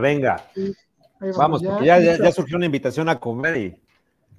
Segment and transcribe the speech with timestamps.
[0.00, 0.44] venga.
[1.36, 3.82] vamos, porque ya, ya, surgió una invitación a comer y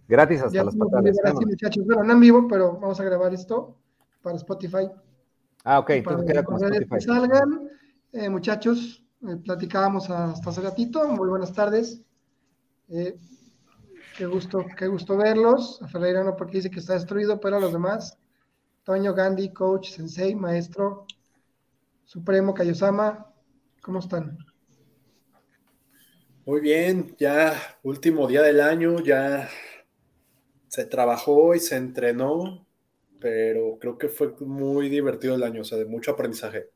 [0.08, 1.16] gratis hasta las patadas.
[1.22, 1.86] Gracias, muchachos.
[1.86, 3.76] Bueno, no en vivo, pero vamos a grabar esto
[4.22, 4.90] para Spotify.
[5.64, 7.02] Ah, ok, entonces queda con Spotify.
[7.02, 7.70] salgan,
[8.14, 11.08] eh, muchachos, eh, platicábamos hasta hace ratito.
[11.08, 12.02] Muy buenas tardes.
[12.90, 13.18] Eh,
[14.18, 15.82] qué gusto, qué gusto verlos.
[15.82, 18.18] A Ferreira no porque dice que está destruido, pero a los demás.
[18.84, 21.06] Toño, Gandhi, coach, sensei, maestro,
[22.06, 23.26] Supremo, Kayosama,
[23.82, 24.38] ¿cómo están?
[26.48, 29.50] Muy bien, ya último día del año, ya
[30.70, 32.66] se trabajó y se entrenó,
[33.20, 36.70] pero creo que fue muy divertido el año, o sea, de mucho aprendizaje.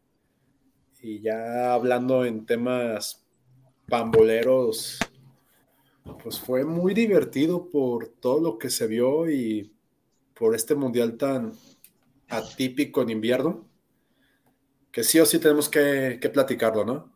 [1.01, 3.25] Y ya hablando en temas
[3.87, 4.99] pamboleros,
[6.21, 9.71] pues fue muy divertido por todo lo que se vio y
[10.33, 11.53] por este mundial tan
[12.27, 13.69] atípico en invierno,
[14.91, 17.09] que sí o sí tenemos que, platicarlo, ¿no?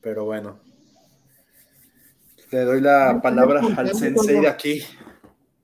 [0.00, 0.67] Pero bueno,
[2.50, 4.82] le doy la palabra al sensei de aquí.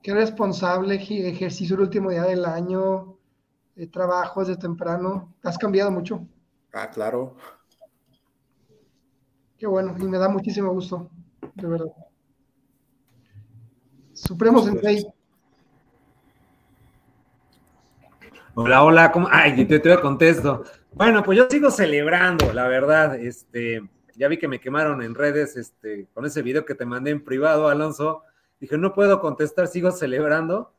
[0.02, 3.16] Qué responsable ejercicio el último día del año,
[3.74, 5.34] de trabajo desde temprano.
[5.42, 6.26] Has cambiado mucho.
[6.72, 7.36] Ah, claro.
[9.56, 11.10] Qué bueno, y me da muchísimo gusto,
[11.54, 11.92] de verdad.
[14.12, 15.06] Supremo Sensei.
[18.56, 19.26] Hola, hola, ¿cómo?
[19.30, 20.64] Ay, te, te contesto.
[20.92, 23.18] Bueno, pues yo sigo celebrando, la verdad.
[23.18, 23.82] Este,
[24.16, 27.24] ya vi que me quemaron en redes este, con ese video que te mandé en
[27.24, 28.22] privado, Alonso.
[28.60, 30.72] Dije, no puedo contestar, sigo celebrando.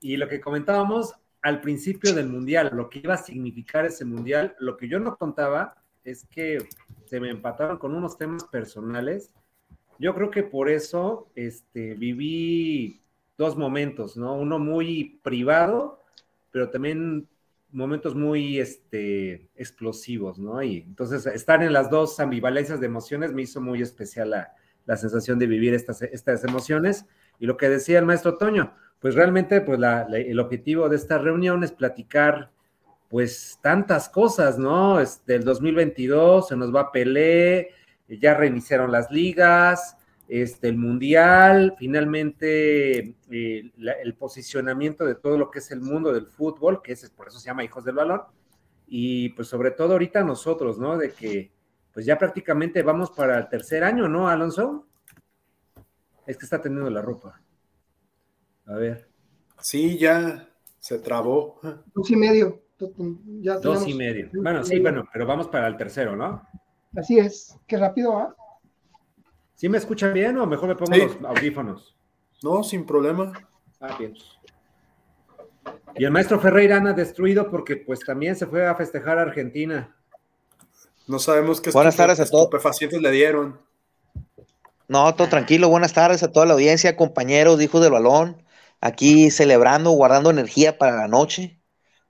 [0.00, 4.54] Y lo que comentábamos al principio del Mundial, lo que iba a significar ese Mundial,
[4.58, 6.58] lo que yo no contaba es que
[7.06, 9.32] se me empataron con unos temas personales.
[9.98, 13.02] Yo creo que por eso este, viví
[13.38, 14.34] dos momentos, ¿no?
[14.34, 16.02] Uno muy privado
[16.52, 17.26] pero también
[17.72, 20.62] momentos muy este, explosivos, ¿no?
[20.62, 24.54] Y entonces estar en las dos ambivalencias de emociones me hizo muy especial la,
[24.86, 27.06] la sensación de vivir estas, estas emociones.
[27.38, 29.80] Y lo que decía el maestro Toño, pues realmente pues
[30.12, 32.50] el objetivo de esta reunión es platicar
[33.08, 35.00] pues tantas cosas, ¿no?
[35.00, 37.70] Este, el 2022 se nos va Pelé,
[38.08, 39.96] ya reiniciaron las ligas,
[40.32, 46.26] este, el mundial, finalmente eh, el posicionamiento de todo lo que es el mundo del
[46.26, 48.22] fútbol, que es por eso se llama Hijos del Balón,
[48.86, 50.96] y pues sobre todo ahorita nosotros, ¿no?
[50.96, 51.52] De que
[51.92, 54.86] pues ya prácticamente vamos para el tercer año, ¿no, Alonso?
[56.26, 57.38] Es que está teniendo la ropa.
[58.64, 59.10] A ver.
[59.60, 61.60] Sí, ya se trabó.
[61.94, 62.62] Dos y medio.
[62.78, 64.30] Dos y medio.
[64.32, 66.42] Bueno, sí, bueno, pero vamos para el tercero, ¿no?
[66.96, 67.54] Así es.
[67.66, 68.34] Qué rápido, ¿ah?
[69.54, 71.96] ¿Sí me escuchan bien o mejor me pongo los audífonos?
[72.42, 73.32] No, sin problema.
[73.80, 74.14] Ah, bien.
[75.96, 79.94] Y el maestro Ferreira ha destruido porque pues también se fue a festejar a Argentina.
[81.06, 82.48] No sabemos qué Buenas tardes a todos.
[82.62, 83.60] pacientes le dieron.
[84.88, 85.68] No, todo tranquilo.
[85.68, 88.42] Buenas tardes a toda la audiencia, compañeros, hijos del balón.
[88.80, 91.60] Aquí celebrando, guardando energía para la noche,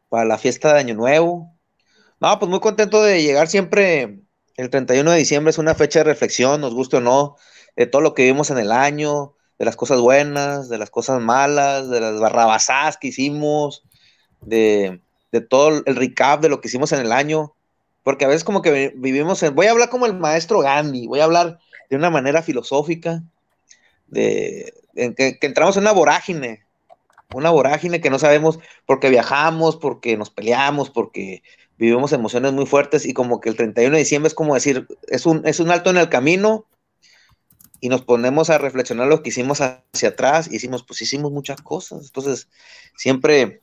[0.08, 1.58] para la fiesta de Año Nuevo.
[2.20, 4.20] No, pues muy contento de llegar siempre
[4.56, 7.36] el 31 de diciembre es una fecha de reflexión, nos guste o no,
[7.76, 11.20] de todo lo que vimos en el año, de las cosas buenas, de las cosas
[11.20, 13.84] malas, de las barrabasadas que hicimos,
[14.40, 15.00] de,
[15.48, 17.54] todo el recap de lo que hicimos en el año,
[18.02, 21.20] porque a veces como que vivimos en, voy a hablar como el maestro Gandhi, voy
[21.20, 21.58] a hablar
[21.88, 23.22] de una manera filosófica,
[24.08, 26.64] de, que, que entramos en una vorágine,
[27.32, 31.42] una vorágine que no sabemos por qué viajamos, porque nos peleamos, porque
[31.78, 35.26] vivimos emociones muy fuertes y como que el 31 de diciembre es como decir, es
[35.26, 36.66] un, es un alto en el camino
[37.80, 41.60] y nos ponemos a reflexionar lo que hicimos hacia atrás y hicimos, pues hicimos muchas
[41.60, 42.06] cosas.
[42.06, 42.48] Entonces,
[42.96, 43.60] siempre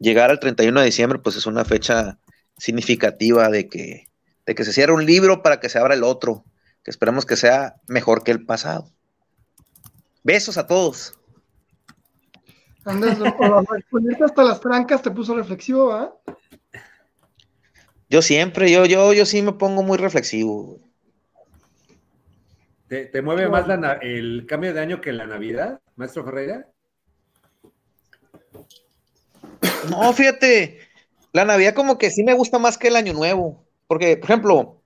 [0.00, 2.18] llegar al 31 de diciembre, pues es una fecha
[2.58, 4.08] significativa de que,
[4.46, 6.44] de que se cierre un libro para que se abra el otro,
[6.82, 8.90] que esperemos que sea mejor que el pasado.
[10.24, 11.14] Besos a todos.
[12.84, 13.16] Andrés,
[14.24, 16.12] hasta las trancas te puso reflexivo, ¿ah?
[18.08, 20.78] Yo siempre, yo, yo, yo sí me pongo muy reflexivo.
[22.88, 23.66] ¿Te, mueve más
[24.02, 26.68] el cambio de año que la Navidad, maestro Ferreira?
[29.90, 30.78] No, fíjate,
[31.32, 33.66] la Navidad como que sí me gusta más que el Año Nuevo.
[33.88, 34.82] Porque, por ejemplo,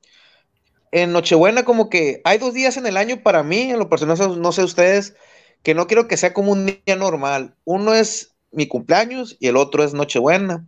[0.93, 4.40] en Nochebuena como que hay dos días en el año para mí, en lo personal,
[4.40, 5.14] no sé ustedes,
[5.62, 7.55] que no quiero que sea como un día normal.
[7.64, 10.66] Uno es mi cumpleaños y el otro es Nochebuena.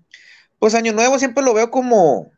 [0.59, 2.31] Pues Año Nuevo siempre lo veo como,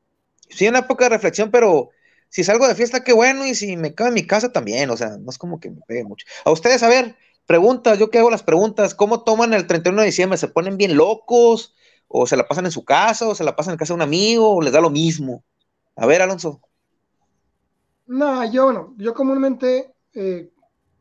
[0.49, 1.91] sí, una época de reflexión, pero
[2.29, 4.97] si salgo de fiesta, qué bueno, y si me quedo en mi casa también, o
[4.97, 6.27] sea, no es como que me pegue mucho.
[6.45, 10.07] A ustedes, a ver, preguntas, yo que hago las preguntas, ¿cómo toman el 31 de
[10.07, 10.39] diciembre?
[10.39, 11.75] ¿Se ponen bien locos?
[12.09, 13.29] ¿O se la pasan en su casa?
[13.29, 14.51] ¿O se la pasan en casa de un amigo?
[14.51, 15.45] ¿O les da lo mismo?
[15.97, 16.61] A ver, Alonso.
[18.07, 18.95] No, yo no.
[18.99, 20.51] Yo comúnmente eh,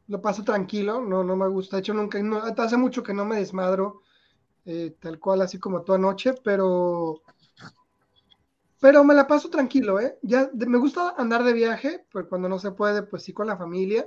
[0.07, 1.77] lo paso tranquilo, no, no me gusta.
[1.77, 2.19] De hecho, nunca,
[2.57, 4.01] hace mucho que no me desmadro
[4.65, 7.21] eh, tal cual, así como toda noche, pero,
[8.83, 10.19] pero me la paso tranquilo, ¿eh?
[10.23, 13.55] Ya me gusta andar de viaje, pues cuando no se puede, pues sí con la
[13.55, 14.05] familia,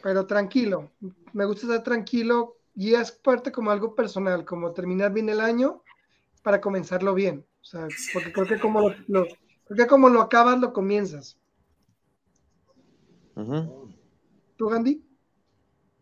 [0.00, 0.92] pero tranquilo.
[1.32, 5.82] Me gusta estar tranquilo y es parte como algo personal, como terminar bien el año
[6.44, 7.44] para comenzarlo bien.
[7.60, 9.26] O sea, porque creo que como lo,
[9.66, 11.36] porque como lo acabas, lo comienzas.
[14.56, 15.04] ¿Tú, Gandhi?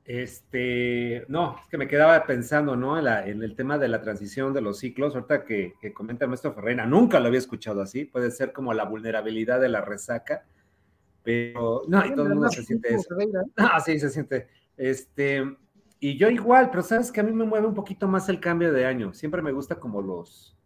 [0.09, 2.99] Este, no, es que me quedaba pensando, ¿no?
[2.99, 6.87] En, el tema de la transición de los ciclos, ahorita que, comenta el maestro Ferreira,
[6.87, 10.47] nunca lo había escuchado así, puede ser como la vulnerabilidad de la resaca,
[11.23, 13.15] pero no, y todo el mundo se siente eso.
[13.59, 14.49] Ah, sí, se siente.
[14.79, 15.45] Este,
[16.01, 18.73] y yo igual, pero sabes que a mí me mueve un poquito más el cambio
[18.73, 19.13] de año.
[19.13, 20.57] Siempre me gusta como los,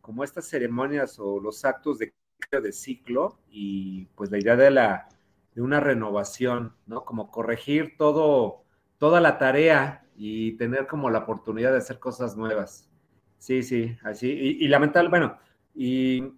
[0.00, 2.14] como estas ceremonias o los actos de
[2.50, 5.08] de ciclo y pues la idea de la
[5.54, 7.04] de una renovación, ¿no?
[7.04, 8.65] Como corregir todo,
[8.98, 12.90] toda la tarea y tener como la oportunidad de hacer cosas nuevas.
[13.38, 14.28] Sí, sí, así.
[14.30, 15.36] Y, lamentable, bueno,
[15.74, 16.32] y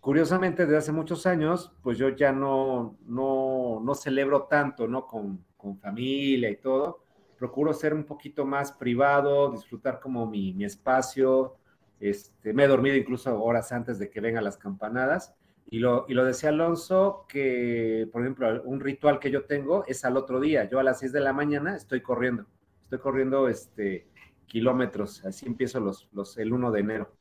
[0.00, 5.06] curiosamente desde hace muchos años, pues yo ya no, no, no celebro tanto, ¿no?
[5.06, 7.02] Con, con, familia y todo.
[7.38, 11.56] Procuro ser un poquito más privado, disfrutar como mi, mi espacio.
[11.98, 15.34] Este, me he dormido incluso horas antes de que vengan las campanadas
[15.74, 20.04] y lo, y lo decía Alonso, que, por ejemplo, un ritual que yo tengo es
[20.04, 20.70] al otro día.
[20.70, 22.46] Yo a las 6 de la mañana estoy corriendo.
[22.80, 24.06] Estoy corriendo este,
[24.46, 25.24] kilómetros.
[25.24, 27.12] Así empiezo los, los, el 1 de enero.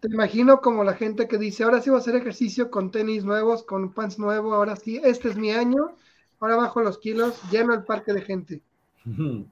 [0.00, 3.24] Te imagino como la gente que dice, ahora sí voy a hacer ejercicio con tenis
[3.24, 5.96] nuevos, con pants nuevos, ahora sí, este es mi año,
[6.38, 8.62] ahora bajo los kilos, lleno el parque de gente.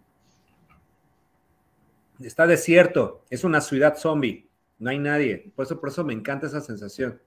[2.20, 4.50] Está desierto, es una ciudad zombie.
[4.84, 5.50] No hay nadie.
[5.56, 7.18] Por eso, por eso me encanta esa sensación.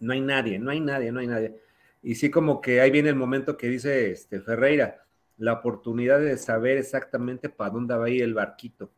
[0.00, 1.54] No hay nadie, no hay nadie, no hay nadie.
[2.02, 5.06] Y sí, como que ahí viene el momento que dice este Ferreira,
[5.36, 8.90] la oportunidad de saber exactamente para dónde va a ir el barquito.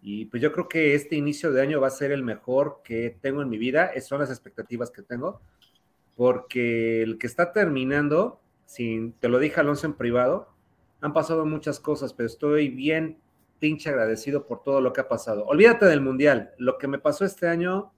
[0.00, 3.18] Y pues yo creo que este inicio de año va a ser el mejor que
[3.20, 3.88] tengo en mi vida.
[3.88, 5.42] Esas son las expectativas que tengo.
[6.16, 10.48] Porque el que está terminando, sin, te lo dije Alonso en privado,
[11.02, 13.18] han pasado muchas cosas, pero estoy bien
[13.58, 15.44] pinche agradecido por todo lo que ha pasado.
[15.46, 16.52] Olvídate del mundial.
[16.58, 17.92] Lo que me pasó este año,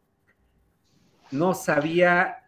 [1.31, 2.39] no sabía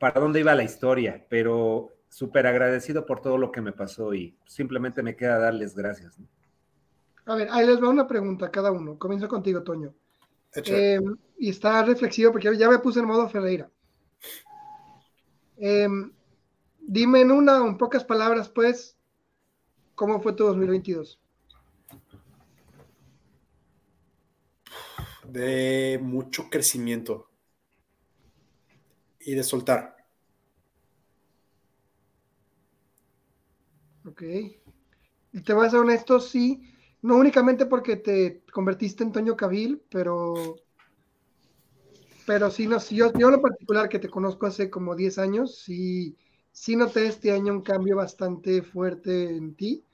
[0.00, 4.36] para dónde iba la historia, pero súper agradecido por todo lo que me pasó y
[4.46, 6.18] simplemente me queda darles gracias.
[7.26, 8.98] A ver, ahí les va una pregunta a cada uno.
[8.98, 9.94] Comienzo contigo, Toño.
[10.54, 11.00] Eh,
[11.38, 13.68] y está reflexivo porque ya me puse en modo Ferreira.
[15.56, 15.88] Eh,
[16.80, 18.96] dime en una o en pocas palabras, pues,
[19.94, 21.20] ¿cómo fue tu 2022?
[25.28, 27.30] De mucho crecimiento
[29.20, 29.96] y de soltar.
[34.06, 34.22] Ok.
[35.32, 36.62] Y te voy a ser honesto, sí,
[37.02, 40.56] no únicamente porque te convertiste en Toño Cabil, pero,
[42.26, 46.16] pero sí, no, yo, yo lo particular que te conozco hace como 10 años, sí,
[46.52, 49.84] sí noté este año un cambio bastante fuerte en ti,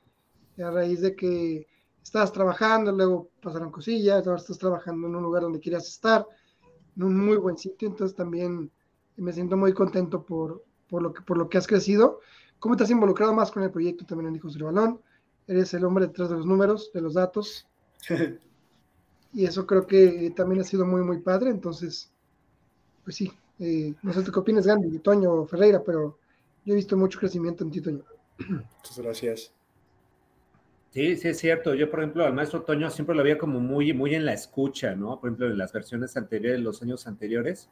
[0.63, 1.70] a raíz de que
[2.11, 6.27] estabas trabajando, luego pasaron cosillas, ahora estás trabajando en un lugar donde querías estar,
[6.97, 8.69] en un muy buen sitio, entonces también
[9.17, 12.19] me siento muy contento por, por, lo, que, por lo que has crecido.
[12.59, 15.01] ¿Cómo te has involucrado más con el proyecto también en Hijos del Balón?
[15.47, 17.69] Eres el hombre detrás de los números, de los datos.
[19.33, 21.51] y eso creo que también ha sido muy, muy padre.
[21.51, 22.11] Entonces,
[23.05, 26.19] pues sí, eh, no sé qué opinas, Gandhi, Toño, Ferreira, pero
[26.65, 28.03] yo he visto mucho crecimiento en ti, Toño.
[28.49, 29.53] Muchas gracias.
[30.91, 31.75] Sí, sí, es cierto.
[31.75, 34.97] Yo, por ejemplo, al maestro Toño siempre lo veía como muy, muy en la escucha,
[34.97, 35.21] ¿no?
[35.21, 37.71] Por ejemplo, en las versiones anteriores, los años anteriores.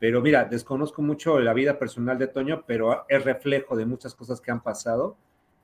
[0.00, 4.40] Pero mira, desconozco mucho la vida personal de Toño, pero es reflejo de muchas cosas
[4.40, 5.16] que han pasado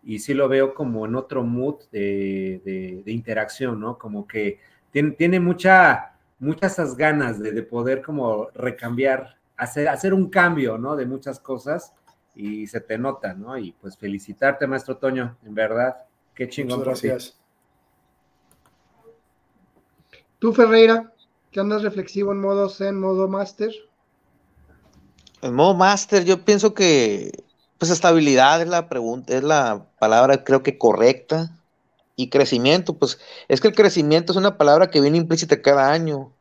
[0.05, 3.99] y sí lo veo como en otro mood de, interacción, ¿no?
[3.99, 4.61] Como que
[4.91, 10.79] tiene, tiene mucha, muchas esas ganas de, de, poder como recambiar, hacer, hacer un cambio,
[10.79, 10.97] ¿no?
[10.97, 11.93] De muchas cosas
[12.35, 13.57] y se te nota, ¿no?
[13.59, 15.97] Y pues felicitarte, maestro Toño, en verdad.
[16.35, 16.81] Qué chingón.
[16.81, 17.37] Muchas gracias.
[20.39, 21.13] Tú, Ferreira,
[21.51, 23.73] que andas reflexivo en modo Zen, modo Master.
[25.41, 27.45] En modo Master, yo pienso que
[27.79, 31.51] pues estabilidad es la pregunta, es la palabra creo que correcta.
[32.17, 36.33] Y crecimiento, pues es que el crecimiento es una palabra que viene implícita cada año.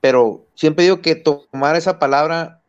[0.00, 2.60] Pero siempre digo que tomar esa palabra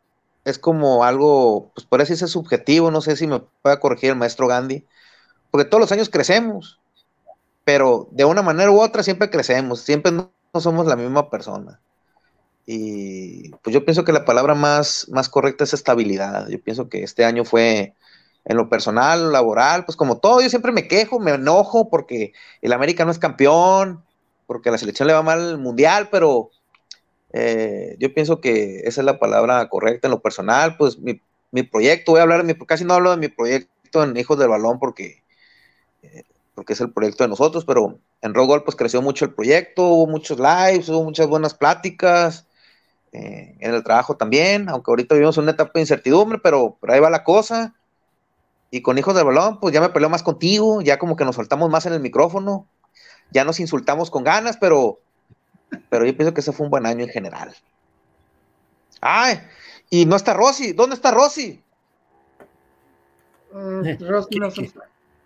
[0.46, 4.16] es como algo, pues por así es subjetivo, no sé si me pueda corregir el
[4.16, 4.86] maestro Gandhi,
[5.54, 6.80] porque todos los años crecemos,
[7.64, 11.80] pero de una manera u otra siempre crecemos, siempre no, somos la misma persona.
[12.66, 16.48] y pues yo pienso que la palabra más, más correcta es estabilidad.
[16.48, 17.94] Yo pienso que este año fue
[18.46, 22.34] en lo personal, laboral, pues como todo, yo siempre me quejo, me enojo porque
[22.64, 24.04] el América no es campeón,
[24.48, 26.50] porque la selección le va mal el mundial, pero
[27.32, 31.62] eh, yo pienso que esa es la palabra correcta en lo personal, pues mi, mi
[31.62, 33.70] proyecto, voy a hablar de mi, casi no hablo de mi proyecto
[34.04, 35.23] en Hijos del Balón porque,
[36.56, 40.08] porque es el proyecto de nosotros, pero en Rock pues creció mucho el proyecto, hubo
[40.08, 42.46] muchos lives, hubo muchas buenas pláticas,
[43.12, 47.00] eh, en el trabajo también, aunque ahorita vivimos una etapa de incertidumbre, pero, pero ahí
[47.00, 47.76] va la cosa.
[48.72, 51.36] Y con Hijos del Balón, pues ya me peleo más contigo, ya como que nos
[51.36, 52.68] soltamos más en el micrófono,
[53.32, 55.00] ya nos insultamos con ganas, pero,
[55.90, 57.56] pero yo pienso que ese fue un buen año en general.
[59.02, 59.40] Ay,
[59.90, 61.62] y no está Rosy, ¿dónde está Rosy?
[63.52, 64.72] Mm, Rosy no se-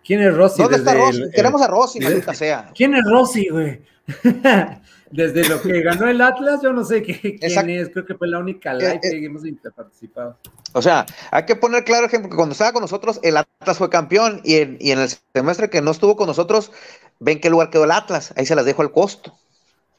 [0.04, 0.62] ¿Quién es Rosy?
[0.62, 2.70] ¿Dónde está el- Queremos a Rosy, desde- maldita sea.
[2.74, 3.82] ¿Quién es Rosy, güey?
[5.10, 7.70] Desde lo que ganó el Atlas, yo no sé qué, quién Exacto.
[7.70, 7.88] es.
[7.90, 9.10] Creo que fue la única Eh, live eh.
[9.10, 9.42] que hemos
[9.74, 10.36] participado.
[10.74, 13.88] O sea, hay que poner claro ejemplo que cuando estaba con nosotros, el Atlas fue
[13.88, 16.72] campeón y en, y en el semestre que no estuvo con nosotros,
[17.20, 18.34] ven qué lugar quedó el Atlas.
[18.36, 19.34] Ahí se las dejo al costo.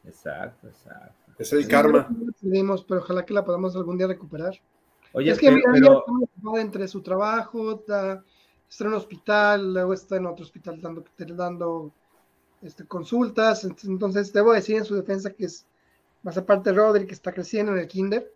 [0.05, 1.13] Exacto, exacto.
[1.39, 2.07] Es el Sí, karma.
[2.41, 4.59] perdimos, pero ojalá que la podamos algún día recuperar.
[5.13, 5.89] Oye, es que pero, mira,
[6.43, 8.23] pero- entre su trabajo, está,
[8.69, 11.03] está en un hospital, luego está en otro hospital dando,
[11.35, 11.91] dando
[12.61, 13.67] este, consultas.
[13.83, 15.65] Entonces, debo decir en su defensa que es
[16.23, 18.31] más aparte Rodri, que está creciendo en el kinder.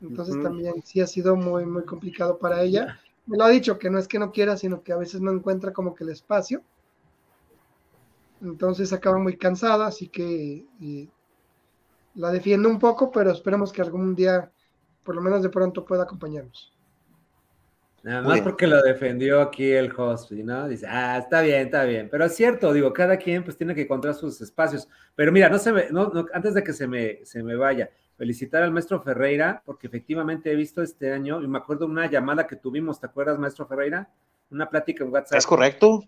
[0.00, 2.98] Entonces, también sí ha sido muy, muy complicado para ella.
[3.26, 5.30] Me lo ha dicho que no es que no quiera, sino que a veces no
[5.30, 6.62] encuentra como que el espacio.
[8.42, 11.08] Entonces acaba muy cansada, así que eh,
[12.14, 14.50] la defiendo un poco, pero esperemos que algún día,
[15.04, 16.72] por lo menos de pronto, pueda acompañarnos.
[18.02, 18.44] Nada Muy más bien.
[18.44, 20.68] porque lo defendió aquí el host, ¿no?
[20.68, 22.08] Dice, ah, está bien, está bien.
[22.10, 24.88] Pero es cierto, digo, cada quien pues tiene que encontrar sus espacios.
[25.14, 27.90] Pero mira, no se me, no, no, antes de que se me, se me vaya,
[28.16, 32.46] felicitar al maestro Ferreira, porque efectivamente he visto este año, y me acuerdo una llamada
[32.46, 34.08] que tuvimos, ¿te acuerdas, maestro Ferreira?
[34.50, 35.38] Una plática en WhatsApp.
[35.38, 36.02] ¿Es correcto?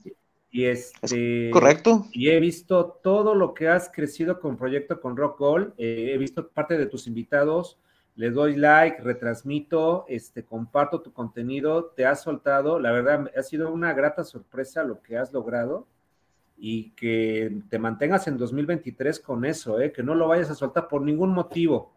[0.51, 1.51] Y este.
[1.51, 2.07] ¿Correcto?
[2.13, 5.73] Y he visto todo lo que has crecido con Proyecto con Rock Gold.
[5.79, 7.79] eh, he visto parte de tus invitados.
[8.15, 11.87] Le doy like, retransmito, este, comparto tu contenido.
[11.97, 12.79] Te has soltado.
[12.79, 15.87] La verdad, ha sido una grata sorpresa lo que has logrado.
[16.59, 20.87] Y que te mantengas en 2023 con eso, eh, que no lo vayas a soltar
[20.87, 21.93] por ningún motivo.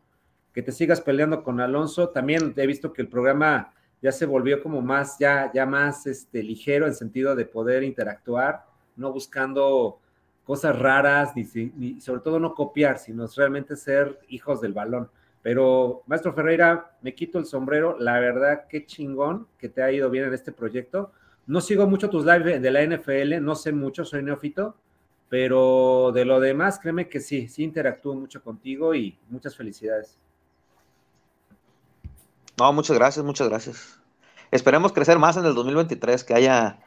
[0.54, 2.10] Que te sigas peleando con Alonso.
[2.10, 6.44] También he visto que el programa ya se volvió como más, ya, ya más este,
[6.44, 10.00] ligero en sentido de poder interactuar, no buscando
[10.44, 11.44] cosas raras, ni,
[11.76, 15.10] ni sobre todo no copiar, sino realmente ser hijos del balón.
[15.46, 20.10] Pero, Maestro Ferreira, me quito el sombrero, la verdad, qué chingón que te ha ido
[20.10, 21.12] bien en este proyecto.
[21.46, 24.76] No sigo mucho tus lives de la NFL, no sé mucho, soy neófito,
[25.30, 30.18] pero de lo demás, créeme que sí, sí interactúo mucho contigo y muchas felicidades.
[32.58, 34.00] No, muchas gracias, muchas gracias.
[34.50, 36.80] Esperemos crecer más en el 2023, que haya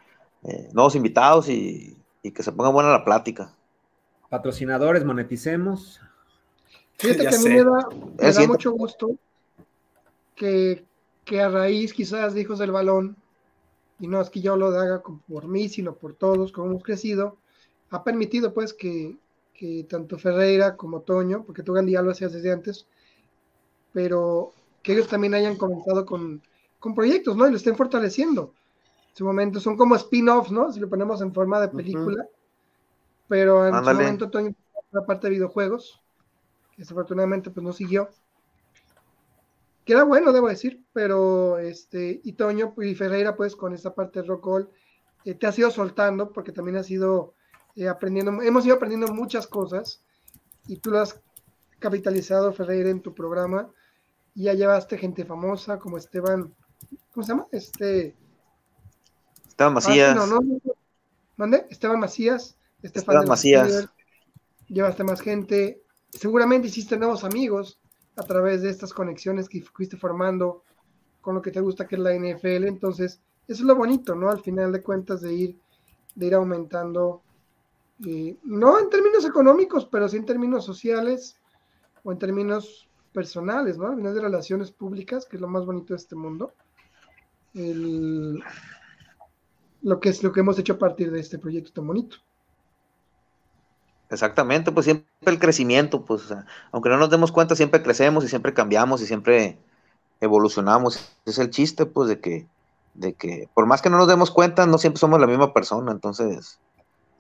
[0.43, 3.55] eh, nuevos invitados y, y que se ponga buena la plática.
[4.29, 6.01] Patrocinadores, moneticemos.
[6.99, 7.89] Fíjate Ya que a mí me da,
[8.19, 9.11] me da mucho gusto
[10.35, 10.85] que,
[11.25, 13.17] que a raíz quizás de Hijos del Balón,
[14.01, 17.37] y no es que yo lo haga por mí, sino por todos, como hemos crecido,
[17.91, 19.17] ha permitido pues que,
[19.55, 22.87] que tanto Ferreira como Toño, porque tú Gandhi ya lo hacías desde antes,
[23.93, 24.53] pero
[24.83, 26.43] que ellos también hayan comenzado con,
[26.79, 27.47] con proyectos, ¿no?
[27.47, 28.55] Y lo estén fortaleciendo.
[29.11, 30.73] En su momento son como spin-offs, ¿no?
[30.73, 32.27] Si lo ponemos en forma de película,
[33.27, 33.97] pero en Ándale.
[33.97, 34.55] su momento Toño
[34.91, 36.01] la parte de videojuegos,
[36.79, 38.09] desafortunadamente pues no siguió.
[39.85, 44.21] Que era bueno, debo decir, pero este, y Toño y Ferreira, pues con esta parte
[44.23, 44.71] de rock All,
[45.25, 47.35] eh, te has ido soltando, porque también has ido
[47.75, 50.05] eh, aprendiendo, hemos ido aprendiendo muchas cosas,
[50.67, 51.21] y tú lo has
[51.79, 53.71] capitalizado, Ferreira, en tu programa,
[54.35, 56.55] y ya llevaste gente famosa como Esteban,
[57.13, 57.47] ¿cómo se llama?
[57.51, 58.15] Este,
[59.49, 60.15] Esteban ah, Macías.
[60.15, 60.61] no, no, no,
[61.37, 61.67] ¿Mande?
[61.71, 63.89] Esteban Macías, Esteban Macías.
[64.69, 67.81] Llevaste más gente, seguramente hiciste nuevos amigos
[68.17, 70.63] a través de estas conexiones que fuiste formando
[71.21, 74.31] con lo que te gusta que es la NFL, entonces eso es lo bonito, ¿no?
[74.31, 75.59] Al final de cuentas de ir,
[76.15, 77.23] de ir aumentando,
[78.07, 81.37] eh, no en términos económicos, pero sí en términos sociales
[82.03, 83.89] o en términos personales, ¿no?
[83.89, 86.53] Al final de relaciones públicas, que es lo más bonito de este mundo.
[87.55, 88.43] El-
[89.83, 92.19] lo que es lo que hemos hecho a partir de este proyecto tan bonito.
[94.11, 96.23] Exactamente, pues siempre el crecimiento, pues,
[96.73, 99.59] aunque no nos demos cuenta, siempre crecemos y siempre cambiamos y siempre
[100.21, 101.15] evolucionamos.
[101.27, 102.47] Es el chiste, pues, de que,
[102.95, 105.93] de que por más que no nos demos cuenta, no siempre somos la misma persona,
[105.93, 106.59] entonces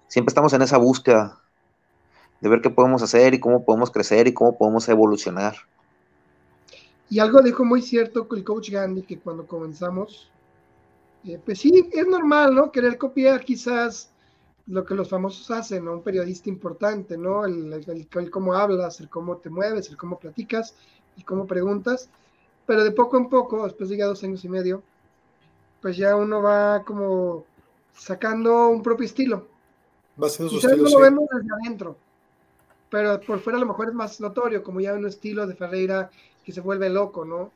[0.09, 1.39] siempre estamos en esa búsqueda
[2.41, 5.57] de ver qué podemos hacer y cómo podemos crecer y cómo podemos evolucionar.
[7.11, 10.31] Y algo dijo muy cierto el coach Gandhi, que cuando comenzamos,
[11.25, 12.71] eh, pues sí, es normal, ¿no?
[12.71, 14.11] Querer copiar quizás
[14.69, 15.95] lo que los famosos hacen, ¿no?
[15.95, 17.45] Un periodista importante, ¿no?
[17.45, 20.75] El, el, cómo hablas, el cómo te mueves, el cómo platicas,
[21.17, 22.11] el cómo preguntas.
[22.67, 24.83] Pero de poco en poco, después de ya dos años y medio,
[25.81, 27.47] pues ya uno va como
[27.95, 29.49] sacando un propio estilo.
[30.23, 30.91] Va haciendo su Quizás estilo.
[30.91, 31.97] no lo vemos desde adentro,
[32.91, 36.11] pero por fuera a lo mejor es más notorio, como ya un estilo de Ferreira
[36.45, 37.51] que se vuelve loco, ¿no?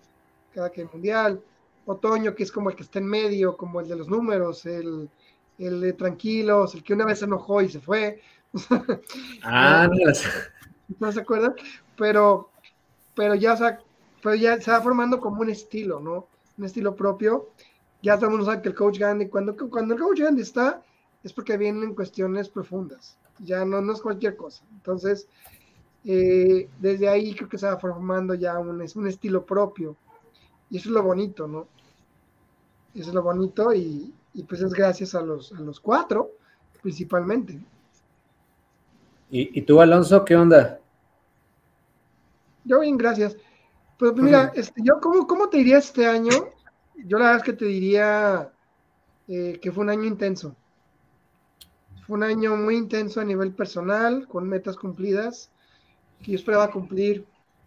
[0.54, 1.42] Cada que el mundial.
[1.84, 5.10] Otoño, que es como el que está en medio, como el de los números, el,
[5.58, 8.20] el de tranquilos, el que una vez se enojó y se fue.
[9.42, 10.12] Ah, no,
[10.98, 11.54] ¿No se acuerdan?
[11.96, 12.50] Pero,
[13.14, 13.80] pero ya, o sea,
[14.22, 16.28] pero ya se va formando como un estilo, ¿no?
[16.58, 17.48] Un estilo propio.
[18.02, 20.82] Ya todo el mundo sabe que el coach Gandhi, cuando, cuando el coach Gandhi está,
[21.22, 23.16] es porque vienen cuestiones profundas.
[23.38, 24.64] Ya no, no es cualquier cosa.
[24.72, 25.28] Entonces,
[26.04, 29.96] eh, desde ahí creo que se va formando ya un, es un estilo propio.
[30.70, 31.66] Y eso es lo bonito, ¿no?
[32.94, 36.32] Eso es lo bonito y, y pues es gracias a los, a los cuatro,
[36.82, 37.58] principalmente.
[39.30, 40.78] ¿Y, y tú, Alonso, qué onda?
[42.64, 43.36] Yo bien, gracias.
[43.98, 44.60] Pues mira, Ujú.
[44.60, 46.32] este, yo, ¿cómo, ¿cómo te diría este año?
[47.06, 48.52] Yo la verdad es que te diría
[49.28, 50.56] eh, que fue un año intenso.
[52.06, 55.50] Fue un año muy intenso a nivel personal, con metas cumplidas,
[56.22, 57.26] que yo esperaba cumplir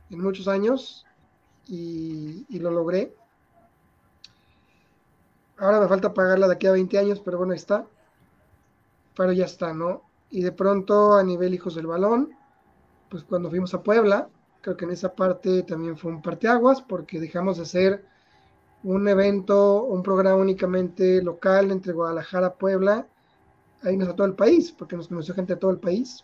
[0.10, 1.05] en muchos años
[1.67, 3.15] y, y lo logré.
[5.57, 7.85] Ahora me falta pagarla de aquí a 20 años, pero bueno, ahí está.
[9.15, 10.03] Pero ya está, ¿no?
[10.29, 12.31] Y de pronto a nivel hijos del balón,
[13.09, 14.27] pues cuando fuimos a Puebla,
[14.62, 18.05] creo que en esa parte también fue un parteaguas, porque dejamos de ser
[18.83, 23.07] un evento, un programa únicamente local entre Guadalajara, Puebla,
[23.83, 26.24] ahí nos a todo el país, porque nos conoció gente de todo el país,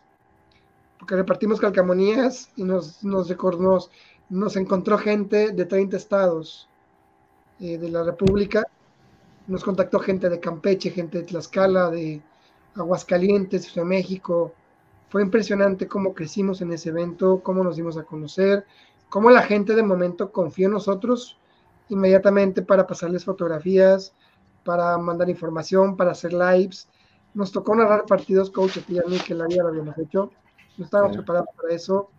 [0.99, 3.91] porque repartimos calcamonías y nos, nos, nos,
[4.29, 6.69] nos encontró gente de 30 estados
[7.59, 8.67] eh, de la República,
[9.47, 12.21] nos contactó gente de Campeche, gente de Tlaxcala, de
[12.75, 14.53] Aguascalientes, Ciudad de México,
[15.09, 18.65] fue impresionante cómo crecimos en ese evento, cómo nos dimos a conocer,
[19.09, 21.37] cómo la gente de momento confió en nosotros
[21.89, 24.13] inmediatamente para pasarles fotografías,
[24.63, 26.87] para mandar información, para hacer lives.
[27.33, 30.31] Nos tocó narrar partidos, coach, a ti a mí, que la vida lo habíamos hecho.
[30.77, 31.17] No estábamos Sí.
[31.17, 32.09] preparados para eso.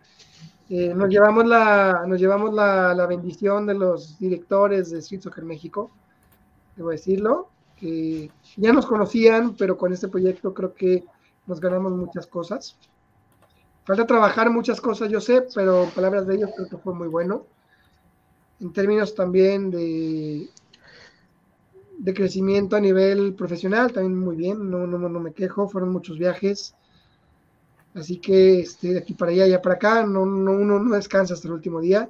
[0.69, 5.43] Eh, nos llevamos, la, nos llevamos la, la bendición de los directores de Street Soccer
[5.43, 5.91] México,
[6.75, 11.03] debo decirlo, que ya nos conocían, pero con este proyecto creo que
[11.47, 12.77] nos ganamos muchas cosas.
[13.85, 17.07] Falta trabajar muchas cosas, yo sé, pero en palabras de ellos creo que fue muy
[17.07, 17.45] bueno.
[18.61, 20.49] En términos también de,
[21.97, 26.17] de crecimiento a nivel profesional, también muy bien, no, no, no me quejo, fueron muchos
[26.17, 26.75] viajes.
[27.93, 31.33] Así que este, de aquí para allá, ya para acá, no, no, uno no descansa
[31.33, 32.09] hasta el último día.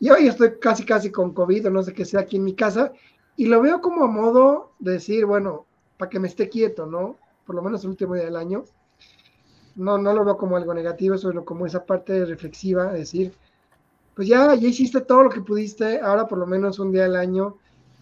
[0.00, 2.54] Y hoy estoy casi, casi con COVID o no sé qué sea aquí en mi
[2.54, 2.92] casa.
[3.38, 5.64] Y lo veo como a modo de decir, bueno,
[5.96, 7.16] para que me esté quieto, ¿no?
[7.46, 8.64] Por lo menos el último día del año.
[9.76, 13.32] No, no lo veo como algo negativo, solo como esa parte reflexiva, de decir,
[14.14, 17.16] pues ya, ya hiciste todo lo que pudiste, ahora por lo menos un día al
[17.16, 17.56] año,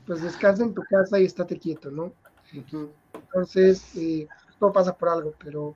[0.07, 2.12] pues descansa en tu casa y estate quieto, ¿no?
[3.14, 4.27] Entonces, eh,
[4.59, 5.75] todo pasa por algo, pero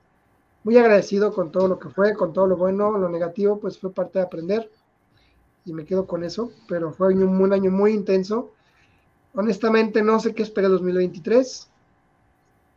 [0.65, 3.93] muy agradecido con todo lo que fue, con todo lo bueno, lo negativo, pues fue
[3.93, 4.71] parte de aprender
[5.65, 8.51] y me quedo con eso, pero fue un, un año muy intenso.
[9.35, 11.69] Honestamente, no sé qué espera el 2023,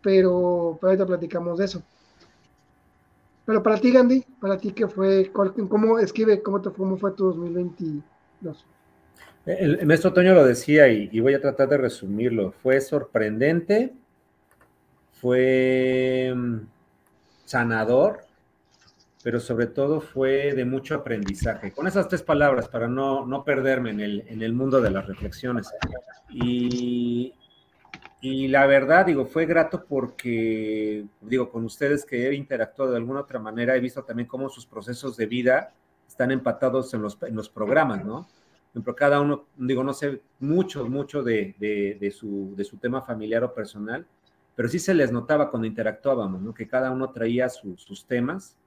[0.02, 1.84] pero, pero ahorita platicamos de eso.
[3.46, 5.32] Pero para ti, Gandhi, para ti, ¿qué fue?
[5.32, 8.68] ¿Cuál- ¿Cómo escribe cómo, cómo fue tu 2022?
[9.46, 12.52] El, el maestro Toño lo decía y, y voy a tratar de resumirlo.
[12.52, 13.94] Fue sorprendente,
[15.12, 16.58] fue mm,
[17.46, 18.26] sanador,
[19.24, 21.72] pero sobre todo fue de mucho aprendizaje.
[21.72, 25.08] Con esas tres palabras, para no, no perderme en el, en el mundo de las
[25.08, 25.72] reflexiones.
[26.30, 27.34] Y,
[28.20, 33.22] y la verdad, digo, fue grato porque, digo, con ustedes que he interactuado de alguna
[33.22, 35.74] otra manera, he visto también cómo sus procesos de vida
[36.06, 38.28] están empatados en los, en los programas, ¿no?
[38.72, 43.02] Ejemplo, cada uno, digo, no sé mucho, mucho de, de, de, su, de su tema
[43.02, 44.06] familiar o personal,
[44.54, 46.54] pero sí se les notaba cuando interactuábamos, ¿no?
[46.54, 48.58] Que cada uno traía su, sus temas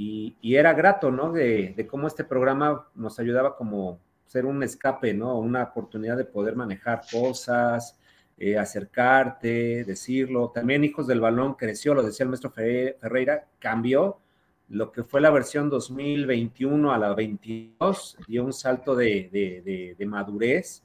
[0.00, 1.32] y, era grato, ¿no?
[1.32, 5.36] De, cómo este programa nos ayudaba como ser un escape, ¿no?
[5.38, 7.98] Una oportunidad de poder manejar cosas,
[8.36, 10.50] eh, acercarte, decirlo.
[10.54, 14.20] También Hijos del Balón creció, lo decía el maestro Ferreira, cambió
[14.68, 20.84] lo que fue la versión 2021 a la 22, dio un salto de, de madurez.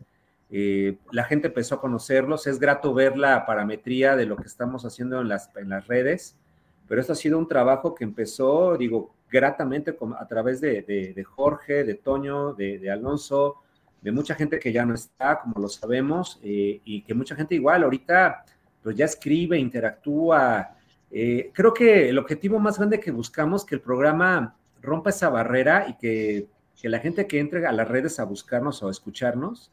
[0.49, 4.85] Eh, la gente empezó a conocerlos, es grato ver la parametría de lo que estamos
[4.85, 6.37] haciendo en las, en las redes,
[6.87, 11.95] pero esto ha sido un trabajo que empezó, digo, gratamente a través de, Jorge, de
[11.95, 13.57] Toño, de, Alonso,
[14.01, 17.55] de mucha gente que ya no está, como lo sabemos, eh, y que mucha gente
[17.55, 18.45] igual ahorita
[18.83, 20.75] pues ya escribe, interactúa.
[21.09, 25.87] Eh, creo que el objetivo más grande que buscamos que el programa rompa esa barrera
[25.87, 26.47] y que,
[26.79, 29.71] que la gente que entre a las redes a buscarnos o a escucharnos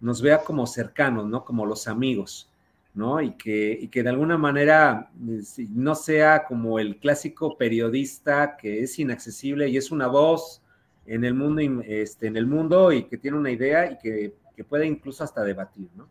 [0.00, 1.44] nos vea como cercanos, ¿no?
[1.44, 2.51] Como los amigos.
[2.94, 3.20] ¿No?
[3.20, 8.98] Y que, y que de alguna manera no sea como el clásico periodista que es
[8.98, 10.62] inaccesible y es una voz
[11.06, 14.34] en el mundo, este, en el mundo y que tiene una idea y que,
[14.68, 16.06] puede incluso hasta debatir, ¿no?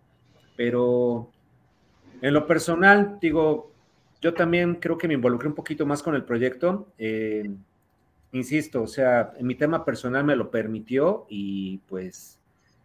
[0.58, 1.32] Pero
[2.22, 3.72] en lo personal, digo,
[4.22, 6.92] yo también creo que me involucré un poquito más con el proyecto.
[6.98, 7.50] Eh,
[8.34, 12.40] insisto, o sea, en mi tema personal me lo permitió y pues,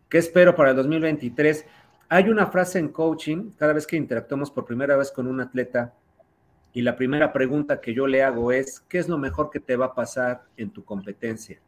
[0.09, 1.67] ¿qué espero para el 2023?
[2.09, 5.93] Hay una frase en coaching, cada vez que interactuamos por primera vez con un atleta,
[6.73, 9.77] y la primera pregunta que yo le hago es, ¿qué es lo mejor que te
[9.77, 11.59] va a pasar en tu competencia?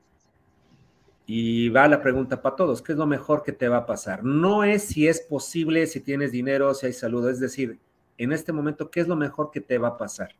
[1.26, 4.22] Y va la pregunta para todos, ¿qué es lo mejor que te va a pasar?
[4.22, 7.78] No es si es posible, si tienes dinero, si hay salud, es decir,
[8.18, 10.36] en este momento, ¿qué es lo mejor que te va a pasar?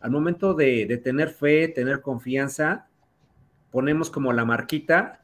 [0.00, 2.88] Al momento de, tener fe, tener confianza,
[3.70, 5.22] ponemos como la marquita,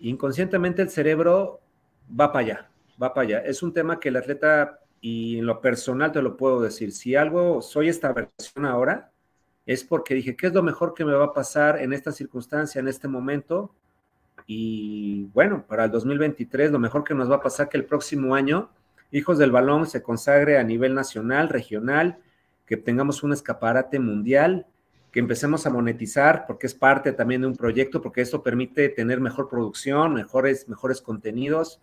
[0.00, 1.60] inconscientemente el cerebro
[2.08, 2.70] va para allá,
[3.00, 3.38] va para allá.
[3.40, 7.14] Es un tema que el atleta, y en lo personal te lo puedo decir, si
[7.14, 9.12] algo soy esta versión ahora,
[9.66, 12.80] es porque dije, ¿qué es lo mejor que me va a pasar en esta circunstancia,
[12.80, 13.74] en este momento?
[14.46, 18.34] Y bueno, para el 2023 lo mejor que nos va a pasar que el próximo
[18.34, 18.70] año
[19.12, 22.18] Hijos del Balón se consagre a nivel nacional, regional,
[22.64, 24.66] que tengamos un escaparate mundial,
[25.12, 29.20] que empecemos a monetizar, porque es parte también de un proyecto, porque esto permite tener
[29.20, 31.82] mejor producción, mejores, mejores contenidos,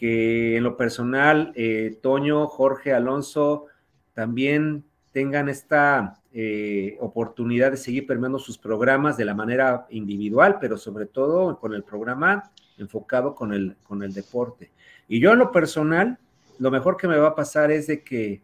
[0.00, 3.66] que en lo personal, eh, Toño, Jorge, Alonso,
[4.14, 4.82] también
[5.12, 11.04] tengan esta eh, oportunidad de seguir permeando sus programas de la manera individual, pero sobre
[11.04, 14.70] todo con el programa enfocado con el, con el deporte.
[15.06, 16.18] Y yo en lo personal,
[16.58, 18.42] lo mejor que me va a pasar es de que,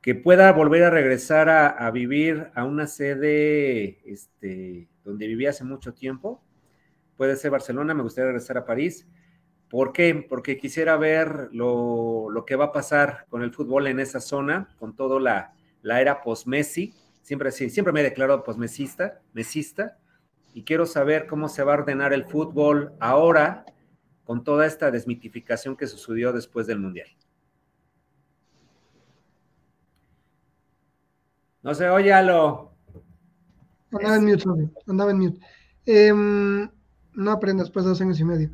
[0.00, 5.92] que pueda volver a regresar a, vivir a una sede este, donde viví hace mucho
[5.92, 6.40] tiempo.
[7.18, 9.06] Puede ser Barcelona, me gustaría regresar a París.
[9.68, 10.26] ¿Por qué?
[10.28, 14.74] Porque quisiera ver lo, lo que va a pasar con el fútbol en esa zona,
[14.78, 16.94] con toda la, la era post-Messi,
[17.28, 19.98] Siempre, sí, siempre me he declarado posmesista, mesista,
[20.54, 23.66] y quiero saber cómo se va a ordenar el fútbol ahora
[24.24, 27.08] con toda esta desmitificación que sucedió después del Mundial.
[31.62, 32.72] No sé, óyalo.
[33.92, 34.44] Andaba en mute,
[34.86, 35.40] andaba en mute.
[35.84, 36.70] Em,
[37.12, 38.52] no aprendo después de dos años y medio.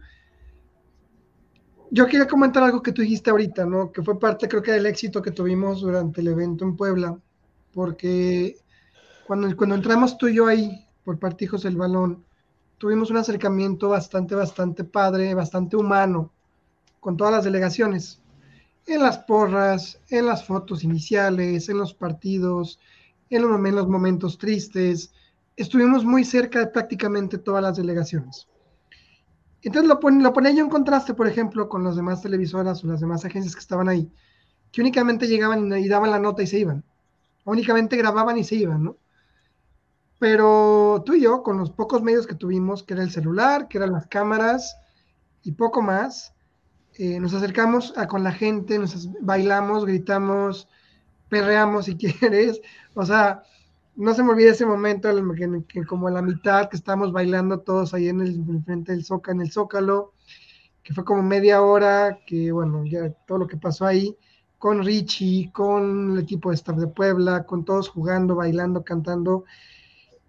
[1.94, 3.92] Yo quería comentar algo que tú dijiste ahorita, ¿no?
[3.92, 7.16] Que fue parte, creo que, del éxito que tuvimos durante el evento en Puebla,
[7.72, 8.57] porque
[9.28, 12.24] cuando, cuando entramos tú y yo ahí, por partijos del balón,
[12.78, 16.33] tuvimos un acercamiento bastante, bastante padre, bastante humano,
[16.98, 18.20] con todas las delegaciones.
[18.88, 22.80] En las porras, en las fotos iniciales, en los partidos,
[23.30, 25.12] en los, en los momentos tristes.
[25.54, 28.48] Estuvimos muy cerca de prácticamente todas las delegaciones.
[29.64, 33.00] Entonces lo, lo ponía yo en contraste, por ejemplo, con las demás televisoras o las
[33.00, 34.11] demás agencias que estaban ahí,
[34.70, 36.85] que únicamente llegaban y daban la nota y se iban.
[37.44, 38.96] Únicamente grababan y se iban, ¿no?
[40.18, 43.79] Pero tú y yo, con los pocos medios que tuvimos, que era el celular, que
[43.79, 44.77] eran las cámaras
[45.42, 46.35] y poco más,
[46.94, 50.68] eh, nos acercamos a, con la gente, nos bailamos, gritamos,
[51.29, 52.61] perreamos si quieres.
[52.94, 53.42] O sea,
[53.96, 57.61] no se me olvida ese momento en que, como a la mitad que estábamos bailando
[57.61, 60.12] todos ahí en el frente del Zócalo,
[60.83, 64.16] que fue como media hora, que bueno, ya todo lo que pasó ahí,
[64.59, 69.44] con Richie, con el equipo de staff de Puebla, con todos jugando, bailando, cantando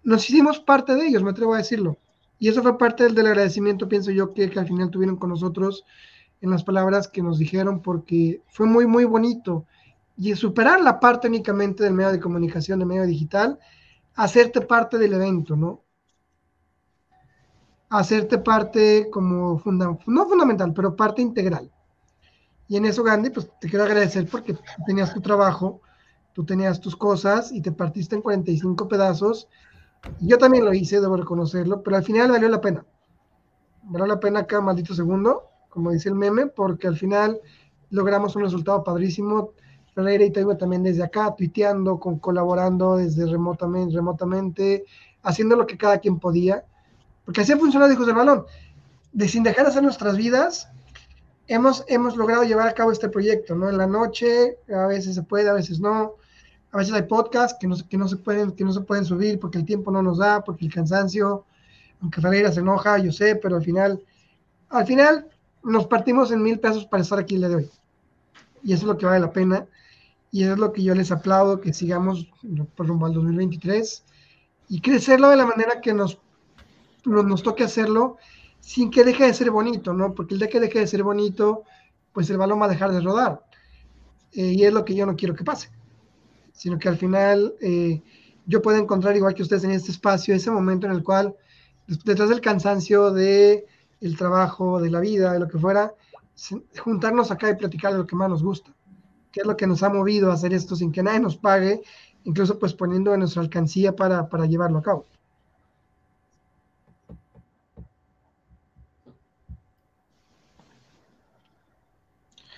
[0.06, 1.98] nos hicimos parte de ellos, me atrevo a decirlo.
[2.38, 5.84] Y eso fue parte del, agradecimiento, pienso yo, que, al final tuvieron con nosotros
[6.40, 9.66] en las palabras que nos dijeron, porque fue muy, muy bonito.
[10.16, 13.58] Y superar la parte únicamente del medio de comunicación, del medio digital,
[14.14, 15.82] hacerte parte del evento, ¿no?
[17.88, 21.70] Hacerte parte como, funda no fundamental, pero parte integral.
[22.68, 25.80] Y en eso, Gandhi, pues te quiero agradecer porque tenías tu trabajo,
[26.32, 29.48] tú tenías tus cosas y te partiste en 45 pedazos
[30.20, 32.84] yo también lo hice, debo reconocerlo, pero al final valió la pena.
[33.82, 37.40] Valió la pena cada maldito segundo, como dice el meme, porque al final
[37.90, 39.52] logramos un resultado padrísimo.
[39.96, 44.84] Ferreira y Taibo también desde acá, tuiteando, con, colaborando desde remotamente, remotamente,
[45.22, 46.64] haciendo lo que cada quien podía.
[47.24, 48.44] Porque así ha funcionado Hijos del Balón.
[49.12, 50.68] De sin dejar de hacer nuestras vidas,
[51.48, 53.70] hemos, hemos logrado llevar a cabo este proyecto, ¿no?
[53.70, 56.16] En la noche, a veces se puede, a veces no
[56.72, 59.40] a veces hay podcasts que no, que no, se pueden, que no se pueden subir
[59.40, 61.46] porque el tiempo no nos da, porque el cansancio,
[62.02, 64.02] aunque Ferreira se enoja, yo sé, pero al final,
[64.68, 65.26] al final
[65.62, 67.70] nos partimos en mil pesos para estar aquí el día de hoy.
[68.62, 69.64] Y eso es lo que vale la pena.
[70.36, 72.30] Y es lo que yo les aplaudo, que sigamos
[72.74, 74.04] por rumbo al 2023
[74.68, 76.18] y crecerlo de la manera que nos,
[77.06, 78.18] nos, toque hacerlo
[78.60, 80.12] sin que deje de ser bonito, ¿no?
[80.14, 81.62] Porque el día que deje de ser bonito,
[82.12, 83.46] pues el balón va a dejar de rodar.
[84.32, 85.70] Eh, y es lo que yo no quiero que pase.
[86.52, 88.02] Sino que al final eh,
[88.44, 91.34] yo puedo encontrar, igual que ustedes en este espacio, ese momento en el cual,
[92.04, 93.64] detrás del cansancio de
[94.02, 95.94] el trabajo, de la vida, de lo que fuera,
[96.78, 98.75] juntarnos acá y platicar de lo que más nos gusta,
[99.36, 101.82] que es lo que nos ha movido a hacer esto sin que nadie nos pague,
[102.24, 105.04] incluso pues poniendo en nuestra alcancía para, para llevarlo a cabo.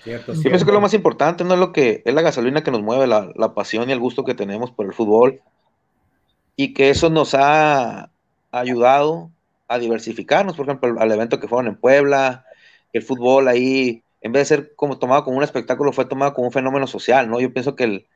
[0.05, 2.71] Cierto, Yo pienso que lo más importante no es lo que es la gasolina que
[2.71, 5.41] nos mueve, la, la, pasión y el gusto que tenemos por el fútbol.
[6.55, 8.12] Y que eso nos ha
[8.53, 9.33] ayudado
[9.67, 12.45] a diversificarnos, por ejemplo, al evento que fueron en Puebla,
[12.93, 16.48] el fútbol ahí, en vez de ser como tomado como un espectáculo, fue tomado como
[16.48, 17.40] un fenómeno social, ¿no?
[17.40, 18.07] Yo pienso que el,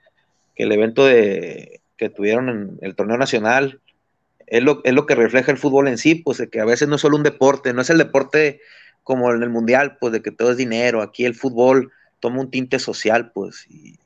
[0.55, 3.81] que el evento de, que tuvieron en el torneo nacional
[4.47, 6.97] es lo, es lo que refleja el fútbol en sí, pues que a veces no
[6.97, 8.61] es solo un deporte, no es el deporte
[9.03, 12.51] como en el mundial, pues de que todo es dinero, aquí el fútbol toma un
[12.51, 13.99] tinte social, pues, y,